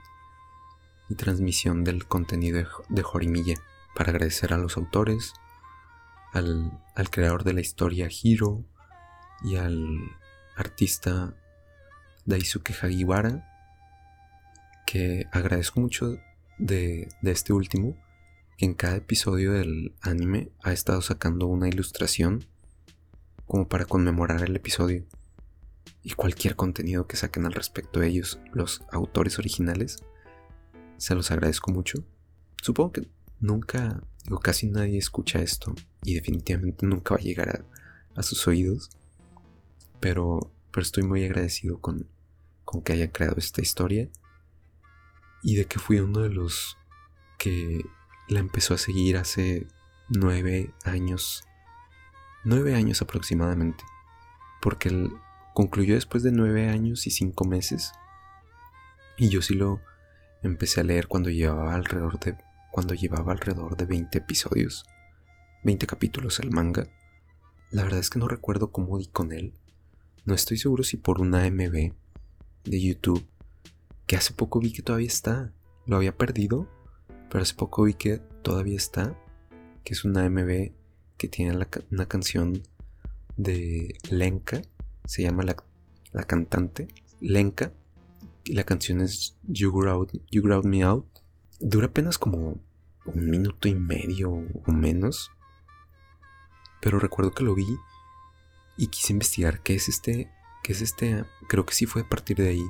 y 1.09 1.15
transmisión 1.15 1.83
del 1.83 2.05
contenido 2.05 2.65
de, 2.89 3.03
Jorimilla 3.03 3.55
para 3.95 4.11
agradecer 4.11 4.53
a 4.53 4.57
los 4.57 4.77
autores, 4.77 5.33
al, 6.33 6.79
creador 7.11 7.43
de 7.43 7.53
la 7.53 7.61
historia 7.61 8.09
Hiro 8.09 8.63
y 9.43 9.57
al 9.57 9.99
artista 10.55 11.35
Daisuke 12.25 12.73
Hagiwara, 12.73 13.49
que 14.85 15.27
agradezco 15.31 15.79
mucho 15.79 16.17
de, 16.57 17.09
de 17.21 17.31
este 17.31 17.53
último, 17.53 17.97
que 18.57 18.65
en 18.65 18.73
cada 18.73 18.95
episodio 18.95 19.53
del 19.53 19.93
anime 20.01 20.51
ha 20.63 20.71
estado 20.71 21.01
sacando 21.01 21.47
una 21.47 21.67
ilustración 21.67 22.45
como 23.45 23.67
para 23.67 23.85
conmemorar 23.85 24.43
el 24.43 24.55
episodio. 24.55 25.05
Y 26.01 26.13
cualquier 26.13 26.55
contenido 26.55 27.07
que 27.07 27.17
saquen 27.17 27.45
al 27.45 27.53
respecto 27.53 27.99
de 27.99 28.07
ellos, 28.07 28.39
los 28.51 28.81
autores 28.91 29.39
originales, 29.39 30.03
se 31.03 31.15
los 31.15 31.31
agradezco 31.31 31.69
mucho. 31.73 32.05
Supongo 32.61 32.93
que 32.93 33.09
nunca, 33.41 34.01
o 34.31 34.39
casi 34.39 34.69
nadie 34.69 34.97
escucha 34.97 35.41
esto 35.41 35.75
y 36.01 36.13
definitivamente 36.13 36.85
nunca 36.85 37.15
va 37.15 37.19
a 37.19 37.23
llegar 37.23 37.65
a, 38.15 38.23
sus 38.23 38.47
oídos. 38.47 38.89
Pero, 39.99 40.53
pero 40.71 40.81
estoy 40.81 41.03
muy 41.03 41.25
agradecido 41.25 41.81
con, 41.81 42.07
con 42.63 42.81
que 42.83 42.93
hayan 42.93 43.09
creado 43.09 43.35
esta 43.37 43.61
historia 43.61 44.07
y 45.41 45.55
de 45.55 45.65
que 45.65 45.77
fui 45.77 45.99
uno 45.99 46.21
de 46.21 46.29
los 46.29 46.77
que 47.37 47.83
la 48.29 48.39
empezó 48.39 48.73
a 48.73 48.77
seguir 48.77 49.17
hace 49.17 49.67
nueve 50.07 50.73
años 50.85 51.43
nueve 52.45 52.75
años 52.75 53.01
aproximadamente, 53.01 53.83
porque 54.61 55.09
concluyó 55.53 55.95
después 55.95 56.23
de 56.23 56.31
nueve 56.31 56.69
años 56.69 57.07
y 57.07 57.11
cinco 57.11 57.43
meses, 57.43 57.91
y 59.17 59.27
yo 59.27 59.41
sí 59.41 59.53
lo 59.53 59.81
empecé 60.43 60.81
a 60.81 60.83
leer 60.83 61.07
cuando 61.07 61.29
llevaba 61.29 61.73
alrededor 61.73 62.19
de 62.19 62.37
cuando 62.71 62.95
llevaba 62.95 63.31
alrededor 63.31 63.77
de 63.77 63.85
20 63.85 64.17
episodios, 64.17 64.85
20 65.63 65.85
capítulos 65.85 66.39
el 66.39 66.49
manga. 66.49 66.87
La 67.69 67.83
verdad 67.83 67.99
es 67.99 68.09
que 68.09 68.19
no 68.19 68.27
recuerdo 68.27 68.71
cómo 68.71 68.97
di 68.97 69.05
con 69.07 69.31
él. 69.31 69.53
No 70.25 70.33
estoy 70.33 70.57
seguro 70.57 70.83
si 70.83 70.97
por 70.97 71.21
una 71.21 71.43
AMB 71.43 71.93
de 72.63 72.81
YouTube, 72.81 73.25
que 74.07 74.15
hace 74.15 74.33
poco 74.33 74.59
vi 74.59 74.73
que 74.73 74.81
todavía 74.81 75.07
está. 75.07 75.53
Lo 75.85 75.97
había 75.97 76.17
perdido, 76.17 76.67
pero 77.29 77.43
hace 77.43 77.53
poco 77.53 77.83
vi 77.83 77.93
que 77.93 78.17
todavía 78.41 78.77
está, 78.77 79.15
que 79.83 79.93
es 79.93 80.03
una 80.03 80.25
AMB 80.25 80.71
que 81.17 81.27
tiene 81.27 81.55
una 81.91 82.05
canción 82.07 82.63
de 83.37 83.97
Lenka, 84.09 84.61
se 85.05 85.23
llama 85.23 85.43
la, 85.43 86.23
cantante 86.23 86.87
Lenka, 87.19 87.71
la 88.45 88.63
canción 88.63 89.01
es 89.01 89.37
you 89.43 89.71
Ground, 89.71 90.21
you 90.31 90.43
Me 90.63 90.83
Out. 90.83 91.07
Dura 91.59 91.87
apenas 91.87 92.17
como 92.17 92.59
un 93.05 93.29
minuto 93.29 93.67
y 93.67 93.75
medio 93.75 94.31
o 94.31 94.71
menos, 94.71 95.31
pero 96.81 96.99
recuerdo 96.99 97.31
que 97.31 97.43
lo 97.43 97.55
vi 97.55 97.77
y 98.77 98.87
quise 98.87 99.13
investigar 99.13 99.61
qué 99.61 99.75
es 99.75 99.87
este, 99.87 100.31
qué 100.63 100.73
es 100.73 100.81
este, 100.81 101.25
creo 101.47 101.65
que 101.65 101.73
sí 101.73 101.85
fue 101.85 102.01
a 102.01 102.09
partir 102.09 102.37
de 102.37 102.49
ahí 102.49 102.65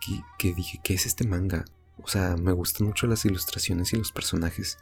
que, 0.00 0.20
que 0.38 0.54
dije, 0.54 0.80
¿qué 0.82 0.94
es 0.94 1.06
este 1.06 1.26
manga? 1.26 1.64
O 2.02 2.08
sea, 2.08 2.36
me 2.36 2.52
gustan 2.52 2.86
mucho 2.86 3.06
las 3.06 3.24
ilustraciones 3.24 3.92
y 3.92 3.96
los 3.96 4.12
personajes. 4.12 4.78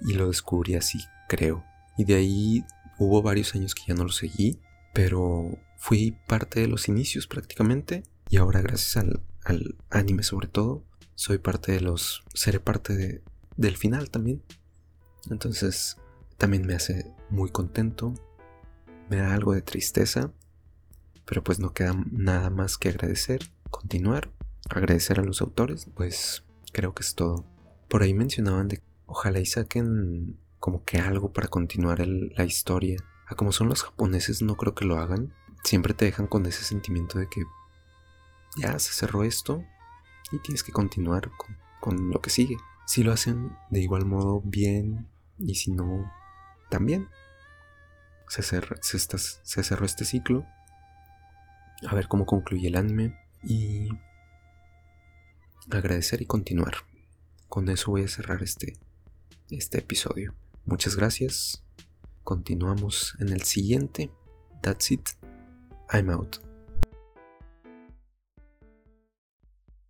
Y 0.00 0.14
lo 0.14 0.28
descubrí 0.28 0.74
así, 0.74 0.98
creo. 1.28 1.64
Y 1.96 2.04
de 2.04 2.14
ahí 2.14 2.64
hubo 2.98 3.22
varios 3.22 3.54
años 3.54 3.74
que 3.74 3.84
ya 3.88 3.94
no 3.94 4.04
lo 4.04 4.12
seguí, 4.12 4.60
pero 4.92 5.58
fui 5.76 6.16
parte 6.26 6.60
de 6.60 6.68
los 6.68 6.88
inicios 6.88 7.26
prácticamente. 7.26 8.02
Y 8.32 8.38
ahora 8.38 8.62
gracias 8.62 8.96
al, 8.96 9.76
anime 9.90 10.22
sobre 10.22 10.48
todo, 10.48 10.82
soy 11.14 11.36
parte 11.36 11.72
de 11.72 11.82
los... 11.82 12.24
seré 12.32 12.60
parte 12.60 12.96
de, 12.96 13.22
del 13.58 13.76
final 13.76 14.08
también. 14.08 14.42
Entonces 15.30 15.98
también 16.38 16.64
me 16.64 16.74
hace 16.74 17.12
muy 17.28 17.50
contento, 17.50 18.14
me 19.10 19.18
da 19.18 19.34
algo 19.34 19.52
de 19.52 19.60
tristeza, 19.60 20.32
pero 21.26 21.44
pues 21.44 21.58
no 21.58 21.74
queda 21.74 21.94
nada 22.10 22.48
más 22.48 22.78
que 22.78 22.88
agradecer, 22.88 23.52
continuar, 23.68 24.30
agradecer 24.70 25.20
a 25.20 25.24
los 25.24 25.42
autores, 25.42 25.86
pues 25.94 26.42
creo 26.72 26.94
que 26.94 27.02
es 27.02 27.14
todo. 27.14 27.44
Por 27.86 28.02
ahí 28.02 28.14
mencionaban 28.14 28.66
de 28.66 28.80
ojalá 29.04 29.40
y 29.40 29.46
saquen 29.46 30.38
como 30.58 30.86
que 30.86 30.96
algo 31.00 31.34
para 31.34 31.48
continuar 31.48 32.02
la 32.08 32.46
historia. 32.46 32.96
A 33.26 33.34
como 33.34 33.52
son 33.52 33.68
los 33.68 33.82
japoneses 33.82 34.40
no 34.40 34.56
creo 34.56 34.74
que 34.74 34.86
lo 34.86 34.96
hagan. 34.96 35.34
Siempre 35.64 35.92
te 35.92 36.06
dejan 36.06 36.28
con 36.28 36.46
ese 36.46 36.64
sentimiento 36.64 37.18
de 37.18 37.28
que 37.28 37.42
ya 38.56 38.78
se 38.78 38.92
cerró 38.92 39.24
esto 39.24 39.64
y 40.30 40.38
tienes 40.38 40.62
que 40.62 40.72
continuar 40.72 41.30
con, 41.80 42.10
lo 42.10 42.20
que 42.20 42.30
sigue. 42.30 42.56
Si 42.86 43.02
lo 43.02 43.12
hacen 43.12 43.56
de 43.70 43.80
igual 43.80 44.04
modo 44.04 44.40
bien 44.44 45.08
y 45.38 45.54
si 45.54 45.72
no, 45.72 46.10
también. 46.70 47.08
Se, 48.28 48.42
se, 48.42 48.60
se 48.82 49.62
cerró 49.62 49.84
este 49.84 50.04
ciclo. 50.04 50.46
A 51.86 51.94
ver 51.94 52.08
cómo 52.08 52.24
concluye 52.24 52.68
el 52.68 52.76
anime 52.76 53.18
y 53.42 53.88
agradecer 55.70 56.22
y 56.22 56.26
continuar. 56.26 56.74
Con 57.48 57.68
eso 57.68 57.90
voy 57.90 58.04
a 58.04 58.08
cerrar 58.08 58.42
este, 58.42 58.78
este 59.50 59.78
episodio. 59.78 60.34
Muchas 60.64 60.96
gracias. 60.96 61.62
Continuamos 62.24 63.16
en 63.18 63.30
el 63.30 63.42
siguiente. 63.42 64.10
That's 64.62 64.90
it. 64.92 65.08
I'm 65.92 66.08
out. 66.10 66.51